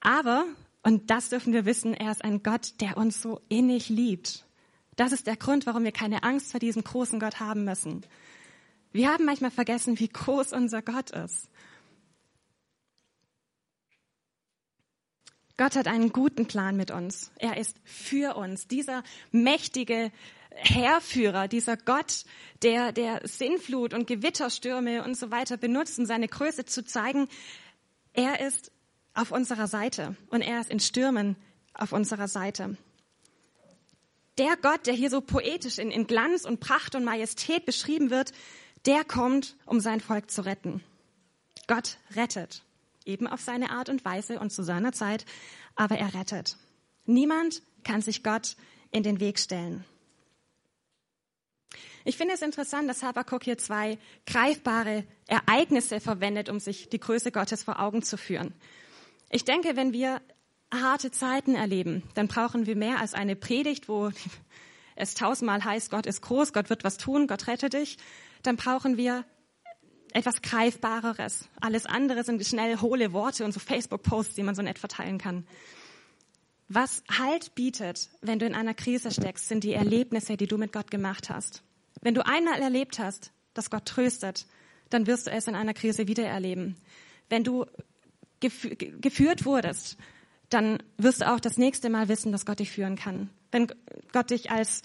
Aber, 0.00 0.44
und 0.82 1.10
das 1.10 1.30
dürfen 1.30 1.52
wir 1.52 1.64
wissen, 1.64 1.94
er 1.94 2.12
ist 2.12 2.22
ein 2.22 2.42
Gott, 2.44 2.74
der 2.80 2.96
uns 2.96 3.20
so 3.20 3.40
innig 3.48 3.88
liebt. 3.88 4.44
Das 4.94 5.10
ist 5.10 5.26
der 5.26 5.36
Grund, 5.36 5.66
warum 5.66 5.84
wir 5.84 5.92
keine 5.92 6.22
Angst 6.22 6.52
vor 6.52 6.60
diesem 6.60 6.84
großen 6.84 7.18
Gott 7.18 7.40
haben 7.40 7.64
müssen. 7.64 8.06
Wir 8.92 9.12
haben 9.12 9.24
manchmal 9.24 9.50
vergessen, 9.50 9.98
wie 9.98 10.08
groß 10.08 10.52
unser 10.52 10.82
Gott 10.82 11.10
ist. 11.10 11.50
Gott 15.56 15.74
hat 15.74 15.88
einen 15.88 16.12
guten 16.12 16.46
Plan 16.46 16.76
mit 16.76 16.90
uns. 16.90 17.30
Er 17.38 17.56
ist 17.56 17.78
für 17.84 18.36
uns. 18.36 18.68
Dieser 18.68 19.02
mächtige 19.30 20.12
Herrführer, 20.50 21.48
dieser 21.48 21.76
Gott, 21.76 22.24
der, 22.62 22.92
der 22.92 23.20
Sinnflut 23.24 23.94
und 23.94 24.06
Gewitterstürme 24.06 25.02
und 25.02 25.16
so 25.16 25.30
weiter 25.30 25.56
benutzt, 25.56 25.98
um 25.98 26.04
seine 26.04 26.28
Größe 26.28 26.66
zu 26.66 26.84
zeigen, 26.84 27.28
er 28.12 28.40
ist 28.40 28.70
auf 29.14 29.32
unserer 29.32 29.66
Seite 29.66 30.16
und 30.28 30.42
er 30.42 30.60
ist 30.60 30.70
in 30.70 30.80
Stürmen 30.80 31.36
auf 31.72 31.92
unserer 31.92 32.28
Seite. 32.28 32.76
Der 34.38 34.56
Gott, 34.60 34.86
der 34.86 34.94
hier 34.94 35.08
so 35.08 35.22
poetisch 35.22 35.78
in, 35.78 35.90
in 35.90 36.06
Glanz 36.06 36.44
und 36.44 36.60
Pracht 36.60 36.94
und 36.94 37.04
Majestät 37.04 37.64
beschrieben 37.64 38.10
wird, 38.10 38.32
der 38.84 39.04
kommt, 39.04 39.56
um 39.64 39.80
sein 39.80 40.00
Volk 40.00 40.30
zu 40.30 40.44
retten. 40.44 40.82
Gott 41.66 41.96
rettet 42.14 42.65
eben 43.06 43.26
auf 43.26 43.40
seine 43.40 43.70
Art 43.70 43.88
und 43.88 44.04
Weise 44.04 44.38
und 44.38 44.50
zu 44.50 44.62
seiner 44.62 44.92
Zeit, 44.92 45.24
aber 45.74 45.98
er 45.98 46.14
rettet. 46.14 46.56
Niemand 47.04 47.62
kann 47.84 48.02
sich 48.02 48.22
Gott 48.22 48.56
in 48.90 49.02
den 49.02 49.20
Weg 49.20 49.38
stellen. 49.38 49.84
Ich 52.04 52.16
finde 52.16 52.34
es 52.34 52.42
interessant, 52.42 52.88
dass 52.88 53.02
Habakkuk 53.02 53.42
hier 53.42 53.58
zwei 53.58 53.98
greifbare 54.26 55.04
Ereignisse 55.26 55.98
verwendet, 55.98 56.48
um 56.48 56.60
sich 56.60 56.88
die 56.88 57.00
Größe 57.00 57.32
Gottes 57.32 57.64
vor 57.64 57.80
Augen 57.80 58.02
zu 58.02 58.16
führen. 58.16 58.54
Ich 59.30 59.44
denke, 59.44 59.74
wenn 59.74 59.92
wir 59.92 60.22
harte 60.72 61.10
Zeiten 61.10 61.54
erleben, 61.54 62.04
dann 62.14 62.28
brauchen 62.28 62.66
wir 62.66 62.76
mehr 62.76 63.00
als 63.00 63.14
eine 63.14 63.34
Predigt, 63.34 63.88
wo 63.88 64.10
es 64.94 65.14
tausendmal 65.14 65.64
heißt, 65.64 65.90
Gott 65.90 66.06
ist 66.06 66.22
groß, 66.22 66.52
Gott 66.52 66.70
wird 66.70 66.84
was 66.84 66.96
tun, 66.96 67.26
Gott 67.26 67.48
rette 67.48 67.68
dich. 67.68 67.98
Dann 68.42 68.56
brauchen 68.56 68.96
wir 68.96 69.24
etwas 70.16 70.40
Greifbareres. 70.40 71.48
Alles 71.60 71.84
andere 71.84 72.24
sind 72.24 72.44
schnell 72.44 72.80
hohle 72.80 73.12
Worte 73.12 73.44
und 73.44 73.52
so 73.52 73.60
Facebook-Posts, 73.60 74.34
die 74.34 74.42
man 74.42 74.54
so 74.54 74.62
nett 74.62 74.78
verteilen 74.78 75.18
kann. 75.18 75.46
Was 76.68 77.04
Halt 77.18 77.54
bietet, 77.54 78.08
wenn 78.22 78.38
du 78.38 78.46
in 78.46 78.54
einer 78.54 78.74
Krise 78.74 79.10
steckst, 79.10 79.48
sind 79.48 79.62
die 79.62 79.74
Erlebnisse, 79.74 80.36
die 80.36 80.46
du 80.46 80.56
mit 80.56 80.72
Gott 80.72 80.90
gemacht 80.90 81.28
hast. 81.30 81.62
Wenn 82.00 82.14
du 82.14 82.26
einmal 82.26 82.60
erlebt 82.60 82.98
hast, 82.98 83.30
dass 83.54 83.70
Gott 83.70 83.86
tröstet, 83.86 84.46
dann 84.90 85.06
wirst 85.06 85.26
du 85.26 85.30
es 85.30 85.48
in 85.48 85.54
einer 85.54 85.74
Krise 85.74 86.08
wieder 86.08 86.26
erleben. 86.26 86.76
Wenn 87.28 87.44
du 87.44 87.66
geführt 88.40 89.44
wurdest, 89.44 89.96
dann 90.48 90.82
wirst 90.96 91.20
du 91.20 91.30
auch 91.30 91.40
das 91.40 91.58
nächste 91.58 91.90
Mal 91.90 92.08
wissen, 92.08 92.32
dass 92.32 92.46
Gott 92.46 92.60
dich 92.60 92.70
führen 92.70 92.96
kann. 92.96 93.30
Wenn 93.50 93.68
Gott 94.12 94.30
dich 94.30 94.50
als 94.50 94.82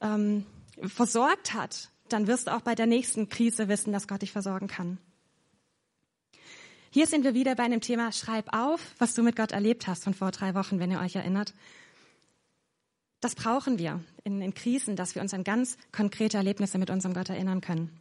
ähm, 0.00 0.46
versorgt 0.82 1.54
hat, 1.54 1.91
dann 2.12 2.26
wirst 2.26 2.46
du 2.46 2.54
auch 2.54 2.60
bei 2.60 2.74
der 2.74 2.86
nächsten 2.86 3.28
Krise 3.28 3.68
wissen, 3.68 3.92
dass 3.92 4.08
Gott 4.08 4.22
dich 4.22 4.32
versorgen 4.32 4.68
kann. 4.68 4.98
Hier 6.90 7.06
sind 7.06 7.24
wir 7.24 7.32
wieder 7.32 7.54
bei 7.54 7.62
einem 7.62 7.80
Thema, 7.80 8.12
schreib 8.12 8.54
auf, 8.54 8.94
was 8.98 9.14
du 9.14 9.22
mit 9.22 9.34
Gott 9.34 9.52
erlebt 9.52 9.86
hast 9.86 10.04
von 10.04 10.12
vor 10.12 10.30
drei 10.30 10.54
Wochen, 10.54 10.78
wenn 10.78 10.90
ihr 10.90 11.00
euch 11.00 11.16
erinnert. 11.16 11.54
Das 13.20 13.34
brauchen 13.34 13.78
wir 13.78 14.04
in, 14.24 14.42
in 14.42 14.52
Krisen, 14.52 14.94
dass 14.94 15.14
wir 15.14 15.22
uns 15.22 15.32
an 15.32 15.44
ganz 15.44 15.78
konkrete 15.90 16.36
Erlebnisse 16.36 16.76
mit 16.76 16.90
unserem 16.90 17.14
Gott 17.14 17.30
erinnern 17.30 17.60
können. 17.60 17.98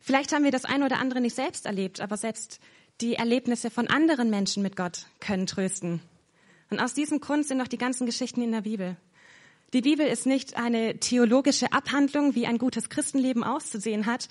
Vielleicht 0.00 0.32
haben 0.32 0.42
wir 0.42 0.50
das 0.50 0.64
eine 0.64 0.86
oder 0.86 0.98
andere 0.98 1.20
nicht 1.20 1.36
selbst 1.36 1.66
erlebt, 1.66 2.00
aber 2.00 2.16
selbst 2.16 2.58
die 3.00 3.14
Erlebnisse 3.14 3.70
von 3.70 3.86
anderen 3.86 4.28
Menschen 4.28 4.62
mit 4.62 4.74
Gott 4.74 5.06
können 5.20 5.46
trösten. 5.46 6.00
Und 6.68 6.80
aus 6.80 6.94
diesem 6.94 7.20
Grund 7.20 7.46
sind 7.46 7.60
auch 7.60 7.68
die 7.68 7.78
ganzen 7.78 8.06
Geschichten 8.06 8.42
in 8.42 8.50
der 8.50 8.62
Bibel. 8.62 8.96
Die 9.72 9.82
Bibel 9.82 10.06
ist 10.06 10.26
nicht 10.26 10.56
eine 10.56 10.98
theologische 10.98 11.72
Abhandlung, 11.72 12.34
wie 12.34 12.46
ein 12.46 12.58
gutes 12.58 12.88
Christenleben 12.88 13.44
auszusehen 13.44 14.06
hat, 14.06 14.28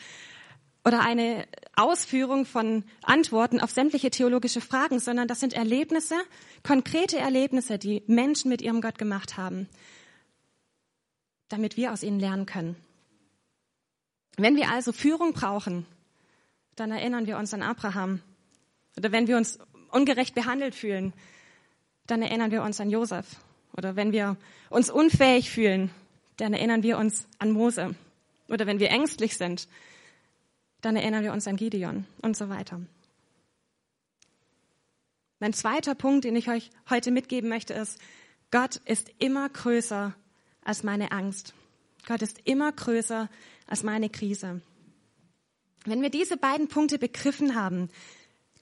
oder 0.86 1.02
eine 1.02 1.46
Ausführung 1.76 2.46
von 2.46 2.84
Antworten 3.04 3.60
auf 3.60 3.72
sämtliche 3.72 4.12
theologische 4.12 4.62
Fragen, 4.62 5.00
sondern 5.00 5.28
das 5.28 5.40
sind 5.40 5.54
Erlebnisse, 5.54 6.16
konkrete 6.64 7.18
Erlebnisse, 7.18 7.78
die 7.78 8.04
Menschen 8.08 8.50
mit 8.50 8.62
ihrem 8.62 8.82
Gott 8.82 8.98
gemacht 8.98 9.38
haben, 9.38 9.68
damit 11.50 11.78
wir 11.78 11.92
aus 11.92 12.02
ihnen 12.02 12.20
lernen 12.20 12.46
können. 12.46 12.76
Wenn 14.38 14.56
wir 14.56 14.70
also 14.70 14.94
Führung 14.94 15.34
brauchen, 15.34 15.86
dann 16.76 16.92
erinnern 16.92 17.28
wir 17.28 17.38
uns 17.38 17.54
an 17.54 17.62
Abraham. 17.62 18.22
Oder 18.98 19.12
wenn 19.12 19.28
wir 19.28 19.36
uns 19.36 19.60
ungerecht 19.92 20.34
behandelt 20.34 20.76
fühlen, 20.76 21.14
dann 22.08 22.22
erinnern 22.22 22.52
wir 22.52 22.64
uns 22.64 22.80
an 22.80 22.90
Josef. 22.90 23.26
Oder 23.76 23.96
wenn 23.96 24.12
wir 24.12 24.38
uns 24.70 24.90
unfähig 24.90 25.50
fühlen, 25.50 25.92
dann 26.38 26.54
erinnern 26.54 26.84
wir 26.84 26.98
uns 26.98 27.28
an 27.38 27.52
Mose. 27.52 27.96
Oder 28.48 28.66
wenn 28.66 28.80
wir 28.80 28.90
ängstlich 28.90 29.38
sind, 29.38 29.68
dann 30.82 30.96
erinnern 30.96 31.24
wir 31.24 31.34
uns 31.34 31.48
an 31.48 31.58
Gideon 31.58 32.06
und 32.22 32.38
so 32.38 32.50
weiter. 32.50 32.82
Mein 35.40 35.54
zweiter 35.54 35.96
Punkt, 35.96 36.26
den 36.26 36.36
ich 36.36 36.50
euch 36.50 36.70
heute 36.90 37.12
mitgeben 37.12 37.50
möchte, 37.50 37.74
ist, 37.74 38.00
Gott 38.52 38.78
ist 38.86 39.12
immer 39.20 39.48
größer 39.48 40.14
als 40.64 40.84
meine 40.84 41.12
Angst. 41.12 41.54
Gott 42.08 42.22
ist 42.22 42.42
immer 42.46 42.72
größer 42.72 43.30
als 43.68 43.84
meine 43.84 44.10
Krise. 44.10 44.62
Wenn 45.86 46.02
wir 46.02 46.10
diese 46.10 46.36
beiden 46.36 46.68
Punkte 46.68 46.98
begriffen 46.98 47.56
haben, 47.56 47.90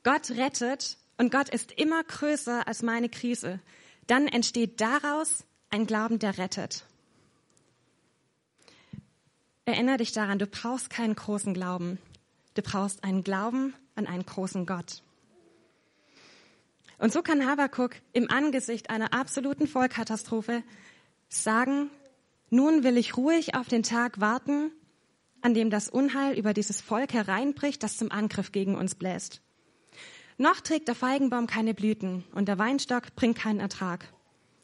Gott 0.04 0.32
rettet 0.32 0.98
und 1.18 1.32
Gott 1.32 1.50
ist 1.50 1.72
immer 1.72 2.04
größer 2.04 2.68
als 2.68 2.84
meine 2.84 3.10
Krise, 3.10 3.60
dann 4.08 4.28
entsteht 4.28 4.82
daraus 4.82 5.46
ein 5.70 5.86
Glauben, 5.86 6.20
der 6.20 6.38
rettet. 6.38 6.86
Erinnere 9.66 9.98
dich 9.98 10.14
daran, 10.14 10.40
du 10.40 10.48
brauchst 10.48 10.90
keinen 10.90 11.16
großen 11.16 11.54
Glauben. 11.54 12.00
Du 12.54 12.62
brauchst 12.62 13.04
einen 13.04 13.24
Glauben 13.24 13.74
an 13.96 14.08
einen 14.08 14.26
großen 14.26 14.66
Gott. 14.66 15.04
Und 16.98 17.14
so 17.14 17.22
kann 17.22 17.46
Habakuk 17.46 17.96
im 18.14 18.32
Angesicht 18.32 18.90
einer 18.90 19.14
absoluten 19.14 19.68
Vollkatastrophe 19.68 20.64
sagen, 21.30 21.92
nun 22.50 22.84
will 22.84 22.98
ich 22.98 23.18
ruhig 23.18 23.56
auf 23.56 23.68
den 23.68 23.84
Tag 23.84 24.20
warten, 24.20 24.72
an 25.42 25.54
dem 25.54 25.70
das 25.70 25.90
Unheil 25.90 26.38
über 26.38 26.54
dieses 26.54 26.82
Volk 26.82 27.14
hereinbricht, 27.14 27.84
das 27.84 27.98
zum 27.98 28.12
Angriff 28.12 28.52
gegen 28.52 28.76
uns 28.76 28.96
bläst. 28.96 29.42
Noch 30.38 30.62
trägt 30.62 30.88
der 30.88 30.96
Feigenbaum 30.96 31.48
keine 31.48 31.74
Blüten 31.74 32.24
und 32.34 32.48
der 32.48 32.60
Weinstock 32.60 33.16
bringt 33.16 33.38
keinen 33.38 33.60
Ertrag. 33.60 34.14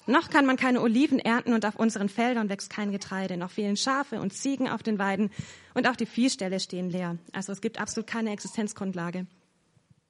Noch 0.06 0.30
kann 0.30 0.46
man 0.46 0.58
keine 0.58 0.82
Oliven 0.82 1.18
ernten 1.18 1.54
und 1.54 1.66
auf 1.66 1.78
unseren 1.78 2.10
Feldern 2.10 2.50
wächst 2.50 2.70
kein 2.70 2.92
Getreide. 2.92 3.38
Noch 3.38 3.52
fehlen 3.52 3.78
Schafe 3.78 4.20
und 4.20 4.34
Ziegen 4.34 4.70
auf 4.70 4.84
den 4.84 5.00
Weiden 5.00 5.32
und 5.74 5.88
auch 5.88 5.96
die 5.96 6.06
Viehställe 6.06 6.60
stehen 6.60 6.90
leer. 6.90 7.18
Also 7.32 7.52
es 7.54 7.62
gibt 7.62 7.80
absolut 7.80 8.06
keine 8.06 8.32
Existenzgrundlage. 8.32 9.26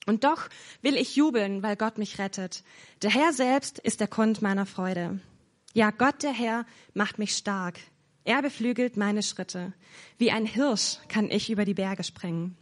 Und 0.06 0.24
doch 0.24 0.50
will 0.82 0.98
ich 0.98 1.16
jubeln, 1.16 1.64
weil 1.64 1.78
Gott 1.78 1.98
mich 1.98 2.20
rettet. 2.20 2.64
Der 3.02 3.12
Herr 3.12 3.32
selbst 3.32 3.80
ist 3.80 4.00
der 4.00 4.08
Grund 4.08 4.42
meiner 4.42 4.66
Freude. 4.66 5.22
Ja, 5.74 5.92
Gott 5.92 6.24
der 6.24 6.34
Herr 6.34 6.66
macht 6.94 7.20
mich 7.20 7.36
stark. 7.36 7.80
Er 8.26 8.42
beflügelt 8.42 8.98
meine 8.98 9.24
Schritte. 9.24 9.74
Wie 10.18 10.32
ein 10.32 10.46
Hirsch 10.46 10.98
kann 11.08 11.30
ich 11.30 11.50
über 11.50 11.66
die 11.66 11.74
Berge 11.74 12.04
springen. 12.04 12.58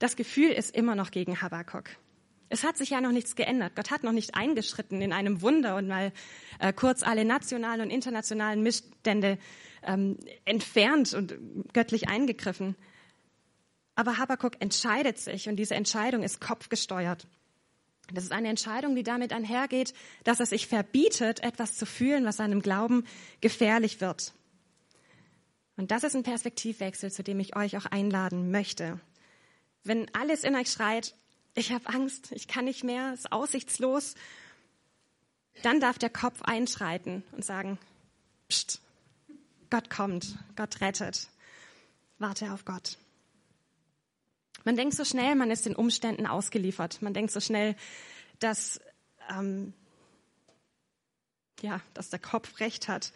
Das 0.00 0.16
Gefühl 0.16 0.50
ist 0.50 0.74
immer 0.74 0.96
noch 0.96 1.10
gegen 1.12 1.40
Habakkuk. 1.40 1.84
Es 2.48 2.64
hat 2.64 2.76
sich 2.76 2.90
ja 2.90 3.00
noch 3.00 3.12
nichts 3.12 3.36
geändert. 3.36 3.76
Gott 3.76 3.92
hat 3.92 4.02
noch 4.02 4.12
nicht 4.12 4.34
eingeschritten 4.34 5.00
in 5.02 5.12
einem 5.12 5.42
Wunder 5.42 5.76
und 5.76 5.86
mal 5.86 6.12
äh, 6.58 6.72
kurz 6.72 7.04
alle 7.04 7.24
nationalen 7.24 7.82
und 7.82 7.90
internationalen 7.90 8.62
Missstände 8.62 9.38
ähm, 9.84 10.18
entfernt 10.46 11.12
und 11.14 11.38
göttlich 11.74 12.08
eingegriffen. 12.08 12.76
Aber 13.94 14.16
Habakkuk 14.16 14.54
entscheidet 14.60 15.18
sich 15.18 15.48
und 15.48 15.56
diese 15.56 15.74
Entscheidung 15.74 16.22
ist 16.22 16.40
kopfgesteuert. 16.40 17.28
Das 18.12 18.24
ist 18.24 18.32
eine 18.32 18.48
Entscheidung, 18.48 18.96
die 18.96 19.02
damit 19.02 19.34
einhergeht, 19.34 19.92
dass 20.24 20.40
er 20.40 20.46
sich 20.46 20.66
verbietet, 20.66 21.40
etwas 21.40 21.76
zu 21.76 21.84
fühlen, 21.84 22.24
was 22.24 22.38
seinem 22.38 22.62
Glauben 22.62 23.04
gefährlich 23.42 24.00
wird. 24.00 24.32
Und 25.76 25.90
das 25.90 26.04
ist 26.04 26.16
ein 26.16 26.22
Perspektivwechsel, 26.22 27.12
zu 27.12 27.22
dem 27.22 27.38
ich 27.38 27.54
euch 27.54 27.76
auch 27.76 27.86
einladen 27.86 28.50
möchte. 28.50 28.98
Wenn 29.84 30.12
alles 30.14 30.44
in 30.44 30.54
euch 30.54 30.70
schreit, 30.70 31.14
ich 31.54 31.72
habe 31.72 31.88
Angst, 31.88 32.32
ich 32.32 32.48
kann 32.48 32.64
nicht 32.64 32.84
mehr, 32.84 33.12
es 33.12 33.20
ist 33.20 33.32
aussichtslos, 33.32 34.14
dann 35.62 35.80
darf 35.80 35.98
der 35.98 36.10
Kopf 36.10 36.42
einschreiten 36.42 37.22
und 37.32 37.44
sagen, 37.44 37.78
Psst, 38.50 38.80
Gott 39.70 39.90
kommt, 39.90 40.36
Gott 40.56 40.80
rettet, 40.80 41.28
warte 42.18 42.52
auf 42.52 42.64
Gott. 42.64 42.98
Man 44.64 44.76
denkt 44.76 44.94
so 44.94 45.04
schnell, 45.04 45.36
man 45.36 45.52
ist 45.52 45.66
den 45.66 45.76
Umständen 45.76 46.26
ausgeliefert. 46.26 47.00
Man 47.00 47.14
denkt 47.14 47.30
so 47.30 47.40
schnell, 47.40 47.76
dass, 48.40 48.80
ähm, 49.30 49.72
ja, 51.62 51.80
dass 51.94 52.10
der 52.10 52.18
Kopf 52.18 52.58
recht 52.58 52.88
hat. 52.88 53.12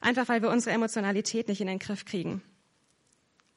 Einfach 0.00 0.28
weil 0.28 0.42
wir 0.42 0.50
unsere 0.50 0.74
Emotionalität 0.74 1.48
nicht 1.48 1.60
in 1.60 1.66
den 1.66 1.80
Griff 1.80 2.04
kriegen. 2.04 2.40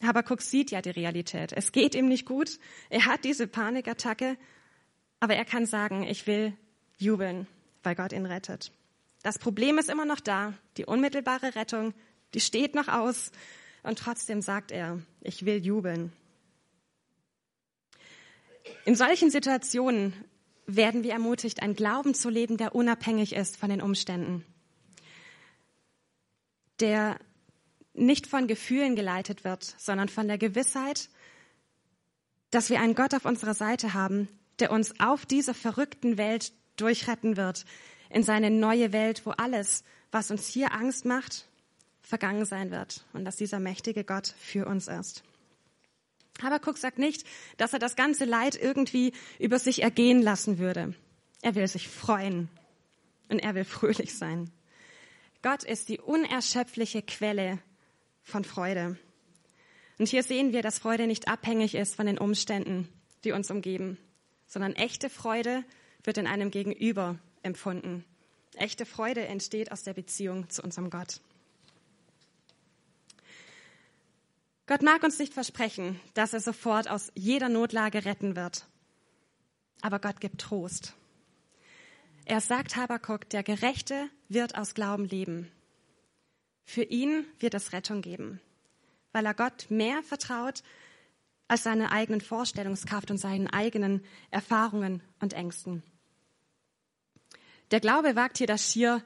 Habakuk 0.04 0.42
sieht 0.42 0.72
ja 0.72 0.82
die 0.82 0.90
Realität. 0.90 1.54
Es 1.54 1.72
geht 1.72 1.96
ihm 1.96 2.08
nicht 2.08 2.26
gut. 2.26 2.60
Er 2.90 3.06
hat 3.06 3.24
diese 3.24 3.48
Panikattacke. 3.48 4.38
Aber 5.20 5.36
er 5.36 5.46
kann 5.46 5.66
sagen, 5.66 6.04
ich 6.04 6.26
will 6.26 6.54
jubeln, 6.98 7.48
weil 7.84 7.96
Gott 7.96 8.12
ihn 8.12 8.26
rettet. 8.26 8.72
Das 9.24 9.38
Problem 9.38 9.78
ist 9.78 9.90
immer 9.90 10.06
noch 10.06 10.20
da. 10.20 10.54
Die 10.78 10.86
unmittelbare 10.86 11.56
Rettung, 11.56 11.94
die 12.34 12.40
steht 12.40 12.74
noch 12.74 12.88
aus. 12.88 13.32
Und 13.84 14.00
trotzdem 14.00 14.42
sagt 14.42 14.72
er, 14.72 15.00
ich 15.22 15.46
will 15.46 15.64
jubeln. 15.64 16.12
In 18.86 18.96
solchen 18.96 19.30
Situationen 19.30 20.14
werden 20.66 21.04
wir 21.04 21.12
ermutigt, 21.12 21.62
einen 21.62 21.76
Glauben 21.76 22.14
zu 22.14 22.30
leben, 22.30 22.58
der 22.58 22.76
unabhängig 22.76 23.34
ist 23.34 23.58
von 23.58 23.70
den 23.70 23.82
Umständen. 23.82 24.46
Der 26.80 27.20
nicht 27.94 28.28
von 28.28 28.48
Gefühlen 28.48 28.96
geleitet 28.96 29.44
wird, 29.44 29.76
sondern 29.78 30.10
von 30.10 30.28
der 30.28 30.38
Gewissheit, 30.38 31.10
dass 32.50 32.70
wir 32.70 32.80
einen 32.80 32.96
Gott 32.96 33.14
auf 33.14 33.26
unserer 33.26 33.54
Seite 33.54 33.94
haben, 33.94 34.28
der 34.60 34.72
uns 34.72 35.00
auf 35.00 35.26
dieser 35.26 35.54
verrückten 35.54 36.18
Welt 36.18 36.54
durchretten 36.78 37.38
wird, 37.38 37.66
in 38.10 38.24
seine 38.24 38.50
neue 38.50 38.92
Welt, 38.94 39.26
wo 39.26 39.32
alles, 39.32 39.84
was 40.12 40.32
uns 40.32 40.48
hier 40.48 40.74
Angst 40.74 41.06
macht, 41.06 41.48
vergangen 42.02 42.46
sein 42.46 42.72
wird 42.72 43.06
und 43.14 43.26
dass 43.26 43.38
dieser 43.38 43.60
mächtige 43.60 44.04
Gott 44.04 44.34
für 44.38 44.66
uns 44.66 44.88
ist. 44.88 45.24
Habakuk 46.42 46.78
sagt 46.78 46.98
nicht, 46.98 47.26
dass 47.58 47.74
er 47.74 47.80
das 47.80 47.96
ganze 47.96 48.26
Leid 48.26 48.56
irgendwie 48.56 49.14
über 49.40 49.60
sich 49.60 49.84
ergehen 49.84 50.22
lassen 50.22 50.58
würde. 50.58 50.94
Er 51.42 51.56
will 51.56 51.68
sich 51.68 51.88
freuen 51.88 52.50
und 53.30 53.40
er 53.40 53.56
will 53.56 53.66
fröhlich 53.66 54.18
sein. 54.18 54.52
Gott 55.42 55.64
ist 55.64 55.90
die 55.90 56.00
unerschöpfliche 56.00 57.02
Quelle 57.02 57.60
von 58.24 58.44
Freude. 58.44 58.98
Und 59.98 60.08
hier 60.08 60.24
sehen 60.24 60.52
wir, 60.52 60.62
dass 60.62 60.80
Freude 60.80 61.08
nicht 61.08 61.28
abhängig 61.28 61.76
ist 61.76 61.96
von 61.96 62.06
den 62.06 62.18
Umständen, 62.18 62.88
die 63.24 63.32
uns 63.32 63.52
umgeben, 63.52 63.98
sondern 64.48 64.74
echte 64.74 65.10
Freude 65.10 65.64
wird 66.04 66.18
in 66.18 66.28
einem 66.28 66.52
Gegenüber 66.52 67.20
empfunden. 67.44 68.04
Echte 68.56 68.86
Freude 68.86 69.26
entsteht 69.26 69.72
aus 69.72 69.84
der 69.84 69.94
Beziehung 69.94 70.50
zu 70.50 70.62
unserem 70.64 70.90
Gott. 70.90 71.22
Gott 74.68 74.82
mag 74.84 75.04
uns 75.04 75.20
nicht 75.20 75.34
versprechen, 75.34 76.00
dass 76.14 76.34
er 76.34 76.40
sofort 76.40 76.90
aus 76.90 77.12
jeder 77.14 77.50
Notlage 77.50 78.06
retten 78.06 78.36
wird. 78.36 78.68
Aber 79.82 80.00
Gott 80.00 80.22
gibt 80.22 80.40
Trost. 80.40 80.96
Er 82.26 82.40
sagt 82.40 82.76
Habakuk, 82.76 83.30
der 83.30 83.44
Gerechte 83.44 84.10
wird 84.30 84.56
aus 84.56 84.74
Glauben 84.74 85.06
leben. 85.06 85.52
Für 86.72 86.84
ihn 86.84 87.26
wird 87.40 87.54
es 87.54 87.74
Rettung 87.74 88.02
geben, 88.02 88.40
weil 89.12 89.26
er 89.26 89.34
Gott 89.34 89.66
mehr 89.68 90.02
vertraut 90.04 90.64
als 91.50 91.64
seine 91.64 91.92
eigenen 91.92 92.22
Vorstellungskraft 92.22 93.12
und 93.12 93.18
seinen 93.18 93.48
eigenen 93.48 94.06
Erfahrungen 94.30 95.04
und 95.20 95.34
Ängsten. 95.34 95.84
Der 97.72 97.82
Glaube 97.82 98.16
wagt 98.16 98.38
hier 98.38 98.48
das 98.48 98.72
schier 98.72 99.04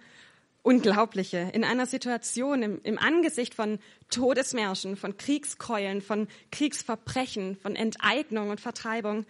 Unglaubliche. 0.61 1.49
In 1.53 1.63
einer 1.63 1.87
Situation 1.87 2.61
im, 2.61 2.81
im 2.83 2.99
Angesicht 2.99 3.55
von 3.55 3.79
Todesmärschen, 4.11 4.95
von 4.95 5.17
Kriegskeulen, 5.17 6.03
von 6.03 6.27
Kriegsverbrechen, 6.51 7.57
von 7.57 7.75
Enteignung 7.75 8.51
und 8.51 8.61
Vertreibung, 8.61 9.25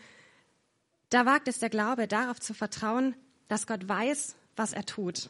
da 1.10 1.26
wagt 1.26 1.48
es 1.48 1.60
der 1.60 1.70
Glaube, 1.70 2.10
darauf 2.10 2.42
zu 2.42 2.54
vertrauen, 2.54 3.16
dass 3.48 3.66
Gott 3.66 3.88
weiß, 3.88 4.36
was 4.56 4.74
er 4.74 4.86
tut 4.86 5.30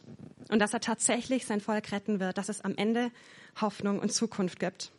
und 0.50 0.60
dass 0.60 0.74
er 0.74 0.80
tatsächlich 0.80 1.46
sein 1.46 1.62
Volk 1.62 1.92
retten 1.92 2.20
wird, 2.20 2.38
dass 2.38 2.50
es 2.50 2.62
am 2.62 2.76
Ende 2.76 3.12
Hoffnung 3.60 4.00
und 4.00 4.14
Zukunft 4.14 4.60
gibt. 4.60 4.92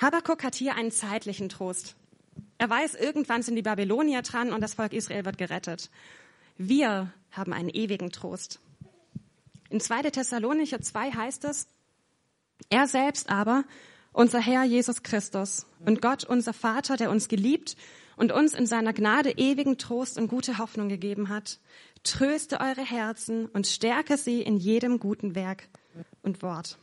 Habakkuk 0.00 0.44
hat 0.44 0.54
hier 0.54 0.74
einen 0.74 0.90
zeitlichen 0.90 1.48
Trost. 1.48 1.96
Er 2.58 2.68
weiß, 2.68 2.94
irgendwann 2.94 3.42
sind 3.42 3.56
die 3.56 3.62
Babylonier 3.62 4.22
dran 4.22 4.52
und 4.52 4.60
das 4.60 4.74
Volk 4.74 4.92
Israel 4.92 5.24
wird 5.24 5.38
gerettet. 5.38 5.90
Wir 6.58 7.12
haben 7.30 7.52
einen 7.52 7.68
ewigen 7.68 8.12
Trost. 8.12 8.60
In 9.68 9.80
2. 9.80 10.02
Thessalonicher 10.10 10.80
2 10.80 11.12
heißt 11.12 11.44
es, 11.44 11.66
er 12.70 12.86
selbst 12.86 13.28
aber, 13.28 13.64
unser 14.12 14.40
Herr 14.40 14.64
Jesus 14.64 15.02
Christus 15.02 15.66
und 15.84 16.00
Gott, 16.00 16.24
unser 16.24 16.54
Vater, 16.54 16.96
der 16.96 17.10
uns 17.10 17.28
geliebt 17.28 17.76
und 18.16 18.32
uns 18.32 18.54
in 18.54 18.66
seiner 18.66 18.92
Gnade 18.92 19.30
ewigen 19.30 19.78
Trost 19.78 20.18
und 20.18 20.28
gute 20.28 20.58
Hoffnung 20.58 20.88
gegeben 20.88 21.28
hat, 21.28 21.60
tröste 22.02 22.60
eure 22.60 22.84
Herzen 22.84 23.46
und 23.46 23.66
stärke 23.66 24.16
sie 24.16 24.42
in 24.42 24.56
jedem 24.56 24.98
guten 24.98 25.34
Werk 25.34 25.68
und 26.22 26.42
Wort. 26.42 26.78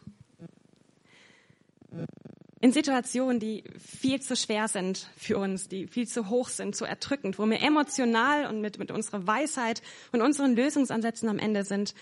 In 2.62 2.72
Situationen, 2.72 3.40
die 3.40 3.64
viel 3.78 4.22
zu 4.22 4.38
schwer 4.38 4.70
sind 4.70 5.10
für 5.18 5.38
uns, 5.38 5.68
die 5.68 5.88
viel 5.88 6.08
zu 6.08 6.30
hoch 6.30 6.48
sind, 6.48 6.76
zu 6.76 6.86
erdrückend, 6.86 7.38
wo 7.38 7.46
wir 7.46 7.62
emotional 7.62 8.46
und 8.46 8.62
mit, 8.62 8.80
mit 8.80 8.90
unserer 8.90 9.28
Weisheit 9.28 9.82
und 10.14 10.22
unseren 10.22 10.56
Lösungsansätzen 10.56 11.28
am 11.28 11.40
Ende 11.40 11.66
sind, 11.66 11.94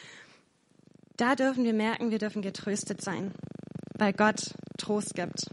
da 1.18 1.36
dürfen 1.36 1.64
wir 1.64 1.74
merken, 1.74 2.12
wir 2.12 2.20
dürfen 2.20 2.42
getröstet 2.42 3.02
sein, 3.02 3.34
weil 3.98 4.14
Gott 4.14 4.54
Trost 4.78 5.16
gibt 5.16 5.46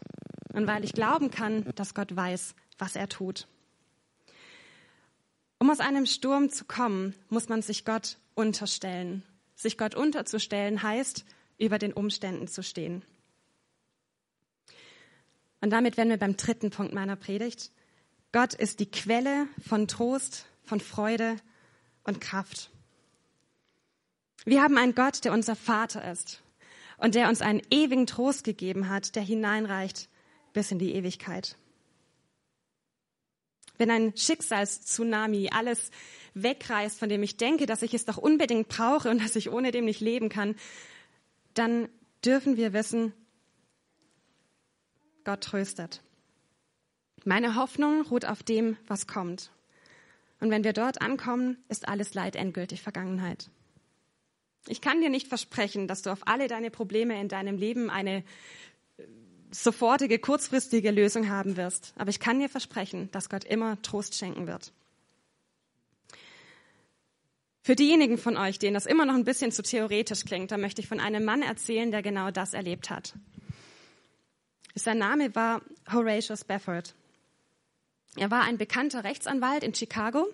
und 0.52 0.66
weil 0.66 0.84
ich 0.84 0.92
glauben 0.92 1.30
kann, 1.30 1.64
dass 1.74 1.94
Gott 1.94 2.14
weiß, 2.14 2.54
was 2.78 2.94
er 2.94 3.08
tut. 3.08 3.48
Um 5.58 5.70
aus 5.70 5.80
einem 5.80 6.06
Sturm 6.06 6.50
zu 6.50 6.64
kommen, 6.64 7.14
muss 7.28 7.48
man 7.48 7.62
sich 7.62 7.84
Gott 7.84 8.18
unterstellen. 8.34 9.24
Sich 9.56 9.76
Gott 9.76 9.94
unterzustellen 9.94 10.82
heißt, 10.82 11.24
über 11.58 11.78
den 11.78 11.92
Umständen 11.92 12.46
zu 12.46 12.62
stehen. 12.62 13.04
Und 15.60 15.70
damit 15.70 15.96
wären 15.96 16.10
wir 16.10 16.16
beim 16.16 16.36
dritten 16.36 16.70
Punkt 16.70 16.94
meiner 16.94 17.16
Predigt. 17.16 17.72
Gott 18.30 18.54
ist 18.54 18.78
die 18.78 18.90
Quelle 18.90 19.48
von 19.66 19.88
Trost, 19.88 20.46
von 20.62 20.78
Freude 20.78 21.36
und 22.04 22.20
Kraft. 22.20 22.70
Wir 24.44 24.62
haben 24.62 24.78
einen 24.78 24.94
Gott, 24.94 25.24
der 25.24 25.32
unser 25.32 25.56
Vater 25.56 26.08
ist 26.10 26.40
und 26.98 27.16
der 27.16 27.28
uns 27.28 27.42
einen 27.42 27.62
ewigen 27.70 28.06
Trost 28.06 28.44
gegeben 28.44 28.88
hat, 28.88 29.16
der 29.16 29.22
hineinreicht 29.22 30.08
bis 30.52 30.70
in 30.70 30.78
die 30.78 30.94
Ewigkeit. 30.94 31.56
Wenn 33.78 33.90
ein 33.90 34.16
Schicksalstsunami 34.16 35.50
alles 35.52 35.90
wegreißt, 36.34 36.98
von 36.98 37.08
dem 37.08 37.22
ich 37.22 37.36
denke, 37.36 37.66
dass 37.66 37.82
ich 37.82 37.94
es 37.94 38.04
doch 38.04 38.18
unbedingt 38.18 38.68
brauche 38.68 39.10
und 39.10 39.22
dass 39.22 39.36
ich 39.36 39.50
ohne 39.50 39.70
dem 39.70 39.84
nicht 39.86 40.00
leben 40.00 40.28
kann, 40.28 40.56
dann 41.54 41.88
dürfen 42.24 42.56
wir 42.56 42.72
wissen, 42.72 43.12
Gott 45.24 45.42
tröstet. 45.42 46.02
Meine 47.24 47.54
Hoffnung 47.56 48.02
ruht 48.02 48.24
auf 48.24 48.42
dem, 48.42 48.76
was 48.86 49.06
kommt. 49.06 49.50
Und 50.40 50.50
wenn 50.50 50.64
wir 50.64 50.72
dort 50.72 51.02
ankommen, 51.02 51.58
ist 51.68 51.88
alles 51.88 52.14
Leid 52.14 52.36
endgültig 52.36 52.82
Vergangenheit. 52.82 53.50
Ich 54.66 54.80
kann 54.80 55.00
dir 55.00 55.10
nicht 55.10 55.28
versprechen, 55.28 55.88
dass 55.88 56.02
du 56.02 56.10
auf 56.10 56.26
alle 56.26 56.46
deine 56.46 56.70
Probleme 56.70 57.20
in 57.20 57.28
deinem 57.28 57.56
Leben 57.56 57.90
eine 57.90 58.22
sofortige, 59.50 60.18
kurzfristige 60.18 60.90
Lösung 60.90 61.28
haben 61.28 61.56
wirst. 61.56 61.92
Aber 61.96 62.10
ich 62.10 62.20
kann 62.20 62.38
dir 62.38 62.48
versprechen, 62.48 63.10
dass 63.12 63.28
Gott 63.28 63.44
immer 63.44 63.80
Trost 63.82 64.14
schenken 64.14 64.46
wird. 64.46 64.72
Für 67.62 67.76
diejenigen 67.76 68.16
von 68.16 68.36
euch, 68.36 68.58
denen 68.58 68.74
das 68.74 68.86
immer 68.86 69.04
noch 69.04 69.14
ein 69.14 69.24
bisschen 69.24 69.52
zu 69.52 69.62
theoretisch 69.62 70.24
klingt, 70.24 70.50
da 70.50 70.56
möchte 70.56 70.80
ich 70.80 70.88
von 70.88 71.00
einem 71.00 71.24
Mann 71.24 71.42
erzählen, 71.42 71.90
der 71.90 72.02
genau 72.02 72.30
das 72.30 72.54
erlebt 72.54 72.88
hat. 72.88 73.14
Sein 74.74 74.98
Name 74.98 75.34
war 75.34 75.60
Horatio 75.92 76.36
Spafford. 76.36 76.94
Er 78.16 78.30
war 78.30 78.44
ein 78.44 78.58
bekannter 78.58 79.04
Rechtsanwalt 79.04 79.64
in 79.64 79.74
Chicago 79.74 80.26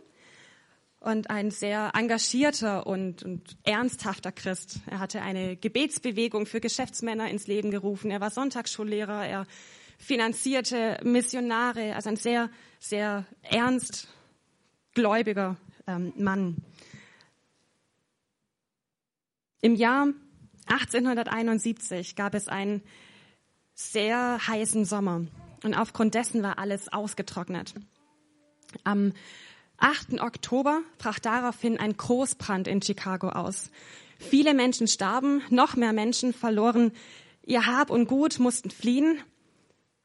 und 1.05 1.29
ein 1.29 1.51
sehr 1.51 1.91
engagierter 1.95 2.87
und, 2.87 3.23
und, 3.23 3.59
ernsthafter 3.63 4.33
Christ. 4.33 4.81
Er 4.87 5.01
hatte 5.01 5.21
eine 5.21 5.55
Gebetsbewegung 5.55 6.47
für 6.47 6.61
Geschäftsmänner 6.61 7.29
ins 7.29 7.47
Leben 7.47 7.71
gerufen. 7.71 8.11
Er 8.11 8.23
war 8.23 8.31
Sonntagsschullehrer. 8.31 9.27
Er 9.27 9.47
finanzierte 9.99 10.99
Missionare. 11.05 11.95
Also 11.95 12.09
ein 12.09 12.17
sehr, 12.17 12.49
sehr 12.79 13.27
ernst 13.43 14.09
gläubiger 14.95 15.57
ähm, 15.87 16.15
Mann. 16.17 16.57
Im 19.61 19.75
Jahr 19.75 20.09
1871 20.67 22.17
gab 22.17 22.35
es 22.35 22.49
einen 22.49 22.83
sehr 23.75 24.39
heißen 24.47 24.87
Sommer 24.87 25.27
und 25.65 25.75
aufgrund 25.75 26.15
dessen 26.15 26.43
war 26.43 26.59
alles 26.59 26.91
ausgetrocknet. 26.91 27.75
Am 28.85 29.13
8. 29.85 30.19
Oktober 30.23 30.81
brach 30.97 31.19
daraufhin 31.19 31.79
ein 31.79 31.95
Großbrand 31.95 32.69
in 32.69 32.81
Chicago 32.81 33.29
aus. 33.29 33.71
Viele 34.19 34.55
Menschen 34.55 34.89
starben, 34.89 35.43
noch 35.51 35.77
mehr 35.77 35.93
Menschen 35.93 36.33
verloren 36.33 36.91
ihr 37.45 37.67
Hab 37.67 37.91
und 37.91 38.07
Gut, 38.07 38.39
mussten 38.39 38.71
fliehen. 38.71 39.19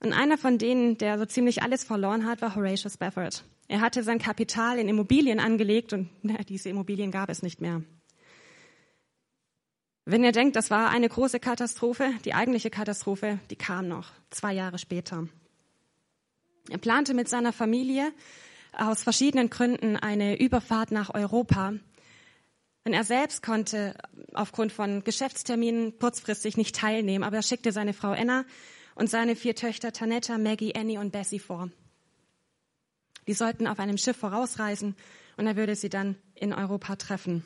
Und 0.01 0.11
einer 0.11 0.37
von 0.37 0.57
denen, 0.57 0.97
der 0.97 1.17
so 1.17 1.25
ziemlich 1.25 1.63
alles 1.63 1.85
verloren 1.85 2.25
hat, 2.25 2.41
war 2.41 2.57
Horatio 2.57 2.89
Spafford. 2.89 3.45
Er 3.69 3.79
hatte 3.79 4.03
sein 4.03 4.19
Kapital 4.19 4.79
in 4.79 4.89
Immobilien 4.89 5.39
angelegt 5.39 5.93
und 5.93 6.09
na, 6.23 6.35
diese 6.43 6.67
Immobilien 6.67 7.09
gab 7.09 7.29
es 7.29 7.41
nicht 7.41 7.61
mehr. 7.61 7.81
Wenn 10.03 10.25
ihr 10.25 10.33
denkt, 10.33 10.57
das 10.57 10.69
war 10.69 10.89
eine 10.89 11.07
große 11.07 11.39
Katastrophe, 11.39 12.11
die 12.25 12.33
eigentliche 12.33 12.69
Katastrophe, 12.69 13.39
die 13.49 13.55
kam 13.55 13.87
noch, 13.87 14.11
zwei 14.29 14.51
Jahre 14.51 14.77
später. 14.77 15.29
Er 16.69 16.79
plante 16.79 17.13
mit 17.13 17.29
seiner 17.29 17.53
Familie 17.53 18.11
aus 18.71 19.03
verschiedenen 19.03 19.49
Gründen 19.49 19.95
eine 19.97 20.39
Überfahrt 20.39 20.91
nach 20.91 21.13
Europa. 21.13 21.73
Und 22.85 22.93
er 22.93 23.03
selbst 23.03 23.43
konnte 23.43 23.95
aufgrund 24.33 24.71
von 24.71 25.03
Geschäftsterminen 25.03 25.97
kurzfristig 25.99 26.57
nicht 26.57 26.75
teilnehmen, 26.75 27.23
aber 27.23 27.37
er 27.37 27.43
schickte 27.43 27.71
seine 27.71 27.93
Frau 27.93 28.11
Anna 28.11 28.45
und 28.95 29.09
seine 29.09 29.35
vier 29.35 29.55
Töchter 29.55 29.91
Tanetta, 29.91 30.37
Maggie, 30.37 30.75
Annie 30.75 30.99
und 30.99 31.11
Bessie 31.11 31.39
vor. 31.39 31.69
Die 33.27 33.33
sollten 33.33 33.67
auf 33.67 33.79
einem 33.79 33.97
Schiff 33.97 34.17
vorausreisen 34.17 34.95
und 35.37 35.45
er 35.45 35.55
würde 35.55 35.75
sie 35.75 35.89
dann 35.89 36.15
in 36.35 36.53
Europa 36.53 36.95
treffen. 36.95 37.43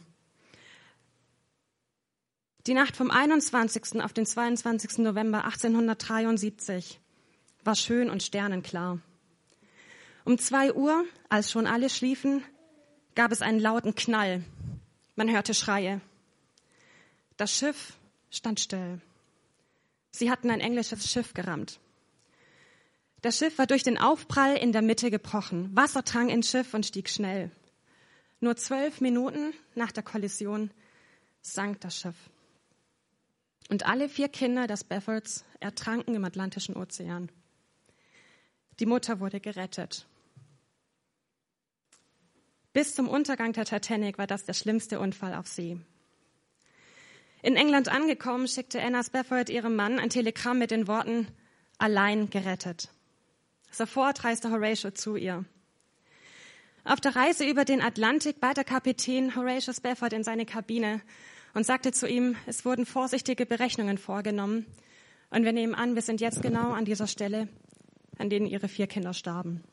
Die 2.65 2.73
Nacht 2.73 2.95
vom 2.95 3.11
21. 3.11 4.01
auf 4.01 4.13
den 4.13 4.25
22. 4.25 4.99
November 4.99 5.43
1873 5.43 7.01
war 7.65 7.75
schön 7.75 8.09
und 8.09 8.23
sternenklar. 8.23 8.99
Um 10.25 10.37
zwei 10.37 10.73
Uhr, 10.73 11.05
als 11.29 11.51
schon 11.51 11.67
alle 11.67 11.89
schliefen, 11.89 12.43
gab 13.15 13.31
es 13.31 13.41
einen 13.41 13.59
lauten 13.59 13.93
Knall. 13.93 14.43
Man 15.15 15.29
hörte 15.29 15.53
Schreie. 15.53 16.01
Das 17.37 17.51
Schiff 17.51 17.97
stand 18.29 18.59
still. 18.59 19.01
Sie 20.11 20.31
hatten 20.31 20.49
ein 20.49 20.61
englisches 20.61 21.11
Schiff 21.11 21.33
gerammt. 21.33 21.79
Das 23.21 23.37
Schiff 23.37 23.57
war 23.57 23.67
durch 23.67 23.83
den 23.83 23.97
Aufprall 23.97 24.57
in 24.57 24.71
der 24.71 24.81
Mitte 24.81 25.11
gebrochen. 25.11 25.75
Wasser 25.75 26.03
drang 26.03 26.29
ins 26.29 26.49
Schiff 26.49 26.73
und 26.73 26.85
stieg 26.85 27.09
schnell. 27.09 27.51
Nur 28.39 28.55
zwölf 28.55 29.01
Minuten 29.01 29.53
nach 29.75 29.91
der 29.91 30.03
Kollision 30.03 30.71
sank 31.41 31.81
das 31.81 31.97
Schiff. 31.97 32.15
Und 33.69 33.85
alle 33.85 34.09
vier 34.09 34.29
Kinder 34.29 34.67
des 34.67 34.83
Beffords 34.83 35.45
ertranken 35.59 36.15
im 36.15 36.25
Atlantischen 36.25 36.75
Ozean. 36.75 37.29
Die 38.79 38.85
Mutter 38.85 39.19
wurde 39.19 39.39
gerettet. 39.39 40.05
Bis 42.73 42.95
zum 42.95 43.07
Untergang 43.07 43.53
der 43.53 43.65
Titanic 43.65 44.17
war 44.17 44.25
das 44.25 44.45
der 44.45 44.53
schlimmste 44.53 44.99
Unfall 44.99 45.35
auf 45.35 45.47
See. 45.47 45.77
In 47.43 47.55
England 47.55 47.87
angekommen, 47.87 48.47
schickte 48.47 48.81
Anna 48.81 49.03
Spafford 49.03 49.49
ihrem 49.49 49.75
Mann 49.75 49.99
ein 49.99 50.09
Telegramm 50.09 50.57
mit 50.57 50.71
den 50.71 50.87
Worten 50.87 51.27
allein 51.77 52.31
gerettet. 52.31 52.89
Sofort 53.69 54.23
reiste 54.23 54.49
Horatio 54.49 54.91
zu 54.91 55.17
ihr. 55.17 55.45
Auf 56.83 56.99
der 56.99 57.15
Reise 57.15 57.45
über 57.45 57.63
den 57.63 57.81
Atlantik 57.81 58.39
bat 58.39 58.57
der 58.57 58.63
Kapitän 58.63 59.35
Horatio 59.35 59.71
Spafford 59.71 60.13
in 60.13 60.23
seine 60.23 60.45
Kabine 60.45 61.01
und 61.53 61.65
sagte 61.65 61.91
zu 61.91 62.07
ihm, 62.07 62.35
es 62.47 62.65
wurden 62.65 62.85
vorsichtige 62.85 63.45
Berechnungen 63.45 63.97
vorgenommen 63.97 64.65
und 65.29 65.43
wir 65.43 65.53
nehmen 65.53 65.75
an, 65.75 65.95
wir 65.95 66.01
sind 66.01 66.21
jetzt 66.21 66.41
genau 66.41 66.71
an 66.71 66.85
dieser 66.85 67.07
Stelle, 67.07 67.47
an 68.17 68.29
denen 68.29 68.47
ihre 68.47 68.67
vier 68.67 68.87
Kinder 68.87 69.13
starben. 69.13 69.63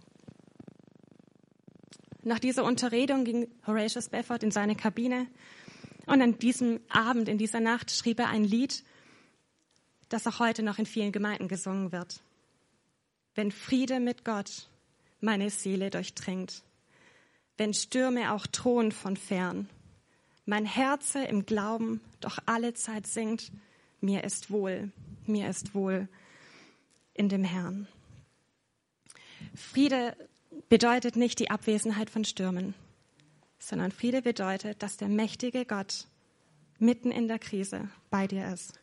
Nach 2.23 2.39
dieser 2.39 2.65
Unterredung 2.65 3.25
ging 3.25 3.49
Horatio 3.67 4.03
Spafford 4.03 4.43
in 4.43 4.51
seine 4.51 4.77
Kabine 4.77 5.27
und 6.07 6.21
an 6.21 6.39
diesem 6.39 6.81
Abend, 6.89 7.29
in 7.29 7.39
dieser 7.39 7.61
Nacht, 7.61 7.91
schrieb 7.91 8.19
er 8.19 8.29
ein 8.29 8.45
Lied, 8.45 8.85
das 10.11 10.27
auch 10.27 10.39
heute 10.39 10.63
noch 10.63 10.79
in 10.79 10.87
vielen 10.87 11.13
Gemeinden 11.13 11.49
gesungen 11.49 11.93
wird. 11.93 12.21
Wenn 13.35 13.51
Friede 13.51 14.01
mit 14.01 14.25
Gott 14.25 14.69
meine 15.21 15.49
Seele 15.49 15.89
durchdringt, 15.89 16.63
wenn 17.57 17.73
Stürme 17.73 18.33
auch 18.33 18.47
drohen 18.47 18.93
von 18.93 19.17
fern, 19.17 19.69
mein 20.45 20.67
Herze 20.67 21.25
im 21.25 21.47
Glauben 21.47 22.01
doch 22.21 22.39
alle 22.45 22.75
Zeit 22.75 23.07
singt, 23.07 23.51
mir 24.01 24.25
ist 24.25 24.51
wohl, 24.51 24.91
mir 25.27 25.49
ist 25.49 25.75
wohl 25.75 26.09
in 27.15 27.29
dem 27.29 27.45
Herrn. 27.45 27.87
Friede 29.55 30.17
bedeutet 30.69 31.17
nicht 31.17 31.39
die 31.39 31.51
Abwesenheit 31.51 32.11
von 32.11 32.25
Stürmen 32.25 32.75
sondern 33.61 33.93
Friede 33.93 34.23
bedeutet, 34.23 34.83
dass 34.83 34.97
der 34.97 35.09
mächtige 35.09 35.65
Gott 35.65 36.07
mitten 36.79 37.13
in 37.13 37.29
der 37.29 37.39
Krise 37.39 37.89
bei 38.09 38.27
dir 38.27 38.49
ist. 38.53 38.81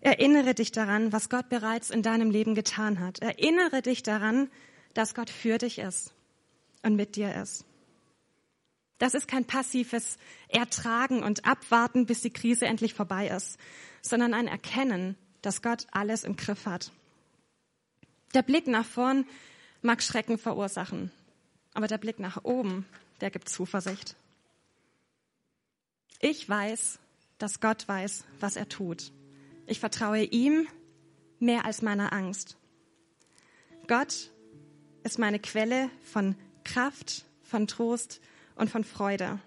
Erinnere 0.00 0.54
dich 0.54 0.72
daran, 0.72 1.12
was 1.12 1.30
Gott 1.30 1.48
bereits 1.48 1.90
in 1.90 2.02
deinem 2.02 2.30
Leben 2.30 2.56
getan 2.56 2.98
hat. 2.98 3.20
Erinnere 3.20 3.82
dich 3.82 4.02
daran, 4.02 4.50
dass 4.94 5.14
Gott 5.14 5.30
für 5.30 5.58
dich 5.58 5.78
ist 5.78 6.12
und 6.82 6.96
mit 6.96 7.14
dir 7.14 7.34
ist. 7.36 7.64
Das 8.98 9.14
ist 9.14 9.28
kein 9.28 9.44
passives 9.44 10.18
Ertragen 10.48 11.22
und 11.22 11.44
Abwarten, 11.44 12.06
bis 12.06 12.22
die 12.22 12.32
Krise 12.32 12.66
endlich 12.66 12.94
vorbei 12.94 13.28
ist, 13.28 13.58
sondern 14.00 14.34
ein 14.34 14.48
Erkennen, 14.48 15.16
dass 15.40 15.62
Gott 15.62 15.86
alles 15.92 16.24
im 16.24 16.36
Griff 16.36 16.66
hat. 16.66 16.90
Der 18.34 18.42
Blick 18.42 18.66
nach 18.66 18.86
vorn 18.86 19.24
mag 19.82 20.02
Schrecken 20.02 20.38
verursachen, 20.38 21.10
aber 21.74 21.86
der 21.86 21.98
Blick 21.98 22.18
nach 22.18 22.44
oben 22.44 22.86
der 23.20 23.30
gibt 23.30 23.48
Zuversicht. 23.48 24.16
Ich 26.20 26.48
weiß, 26.48 26.98
dass 27.38 27.60
Gott 27.60 27.86
weiß, 27.86 28.24
was 28.40 28.56
er 28.56 28.68
tut. 28.68 29.12
Ich 29.66 29.80
vertraue 29.80 30.22
ihm 30.22 30.66
mehr 31.38 31.64
als 31.64 31.82
meiner 31.82 32.12
Angst. 32.12 32.56
Gott 33.86 34.30
ist 35.04 35.18
meine 35.18 35.38
Quelle 35.38 35.88
von 36.02 36.36
Kraft, 36.64 37.24
von 37.42 37.66
Trost 37.66 38.20
und 38.56 38.70
von 38.70 38.84
Freude. 38.84 39.40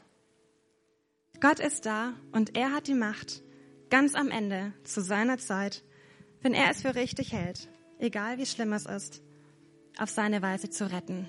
Gott 1.41 1.59
ist 1.59 1.85
da 1.85 2.13
und 2.31 2.57
er 2.57 2.71
hat 2.71 2.87
die 2.87 2.93
Macht, 2.93 3.43
ganz 3.89 4.15
am 4.15 4.29
Ende, 4.29 4.73
zu 4.83 5.01
seiner 5.01 5.37
Zeit, 5.37 5.83
wenn 6.41 6.53
er 6.53 6.71
es 6.71 6.81
für 6.81 6.95
richtig 6.95 7.33
hält, 7.33 7.69
egal 7.99 8.37
wie 8.37 8.45
schlimm 8.45 8.73
es 8.73 8.85
ist, 8.85 9.21
auf 9.99 10.09
seine 10.09 10.41
Weise 10.41 10.69
zu 10.69 10.91
retten. 10.91 11.27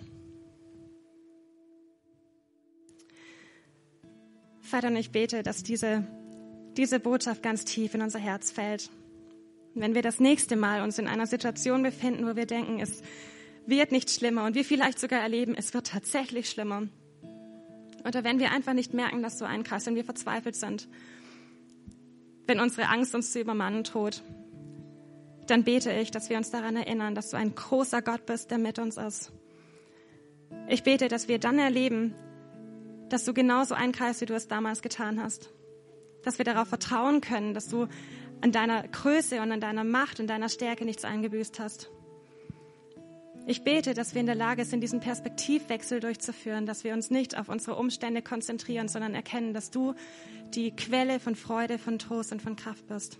Vater, 4.60 4.88
und 4.88 4.96
ich 4.96 5.12
bete, 5.12 5.42
dass 5.42 5.62
diese, 5.62 6.04
diese 6.76 6.98
Botschaft 6.98 7.42
ganz 7.42 7.64
tief 7.64 7.94
in 7.94 8.02
unser 8.02 8.18
Herz 8.18 8.50
fällt. 8.50 8.90
Wenn 9.74 9.94
wir 9.94 10.02
das 10.02 10.18
nächste 10.18 10.56
Mal 10.56 10.82
uns 10.82 10.98
in 10.98 11.06
einer 11.06 11.26
Situation 11.26 11.82
befinden, 11.82 12.26
wo 12.26 12.34
wir 12.34 12.46
denken, 12.46 12.80
es 12.80 13.02
wird 13.66 13.92
nicht 13.92 14.10
schlimmer 14.10 14.44
und 14.44 14.54
wir 14.54 14.64
vielleicht 14.64 14.98
sogar 14.98 15.20
erleben, 15.20 15.54
es 15.56 15.72
wird 15.74 15.86
tatsächlich 15.86 16.50
schlimmer. 16.50 16.88
Oder 18.04 18.24
wenn 18.24 18.38
wir 18.38 18.52
einfach 18.52 18.72
nicht 18.72 18.94
merken, 18.94 19.22
dass 19.22 19.38
du 19.38 19.44
einkreist, 19.44 19.86
wenn 19.86 19.96
wir 19.96 20.04
verzweifelt 20.04 20.56
sind, 20.56 20.88
wenn 22.46 22.60
unsere 22.60 22.88
Angst 22.88 23.14
uns 23.14 23.32
zu 23.32 23.40
übermannen 23.40 23.82
droht, 23.82 24.22
dann 25.46 25.64
bete 25.64 25.92
ich, 25.92 26.10
dass 26.10 26.30
wir 26.30 26.36
uns 26.36 26.50
daran 26.50 26.76
erinnern, 26.76 27.14
dass 27.14 27.30
du 27.30 27.36
ein 27.36 27.54
großer 27.54 28.02
Gott 28.02 28.26
bist, 28.26 28.50
der 28.50 28.58
mit 28.58 28.78
uns 28.78 28.96
ist. 28.96 29.32
Ich 30.68 30.82
bete, 30.82 31.08
dass 31.08 31.28
wir 31.28 31.38
dann 31.38 31.58
erleben, 31.58 32.14
dass 33.08 33.24
du 33.24 33.32
genauso 33.32 33.74
einkreist, 33.74 34.20
wie 34.20 34.26
du 34.26 34.34
es 34.34 34.48
damals 34.48 34.82
getan 34.82 35.22
hast. 35.22 35.50
Dass 36.22 36.38
wir 36.38 36.44
darauf 36.44 36.68
vertrauen 36.68 37.20
können, 37.20 37.54
dass 37.54 37.68
du 37.68 37.86
an 38.40 38.52
deiner 38.52 38.86
Größe 38.86 39.40
und 39.40 39.52
an 39.52 39.60
deiner 39.60 39.84
Macht 39.84 40.20
und 40.20 40.26
deiner 40.26 40.48
Stärke 40.48 40.84
nichts 40.84 41.04
eingebüßt 41.04 41.58
hast. 41.60 41.90
Ich 43.48 43.62
bete, 43.62 43.94
dass 43.94 44.14
wir 44.14 44.20
in 44.20 44.26
der 44.26 44.34
Lage 44.34 44.64
sind, 44.64 44.80
diesen 44.80 44.98
Perspektivwechsel 44.98 46.00
durchzuführen, 46.00 46.66
dass 46.66 46.82
wir 46.82 46.94
uns 46.94 47.10
nicht 47.10 47.38
auf 47.38 47.48
unsere 47.48 47.76
Umstände 47.76 48.20
konzentrieren, 48.20 48.88
sondern 48.88 49.14
erkennen, 49.14 49.54
dass 49.54 49.70
du 49.70 49.94
die 50.54 50.74
Quelle 50.74 51.20
von 51.20 51.36
Freude, 51.36 51.78
von 51.78 52.00
Trost 52.00 52.32
und 52.32 52.42
von 52.42 52.56
Kraft 52.56 52.88
bist. 52.88 53.18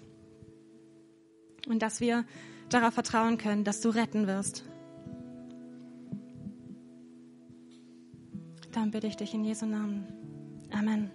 Und 1.67 1.83
dass 1.83 2.01
wir 2.01 2.25
darauf 2.71 2.95
vertrauen 2.95 3.39
können, 3.39 3.65
dass 3.65 3.81
du 3.81 3.91
retten 3.91 4.27
wirst, 4.27 4.65
Dann 8.77 8.91
bitte 8.91 9.07
ich 9.07 9.17
dich 9.17 9.33
in 9.33 9.43
Jesu 9.43 9.65
Namen. 9.65 10.05
Amen. 10.71 11.11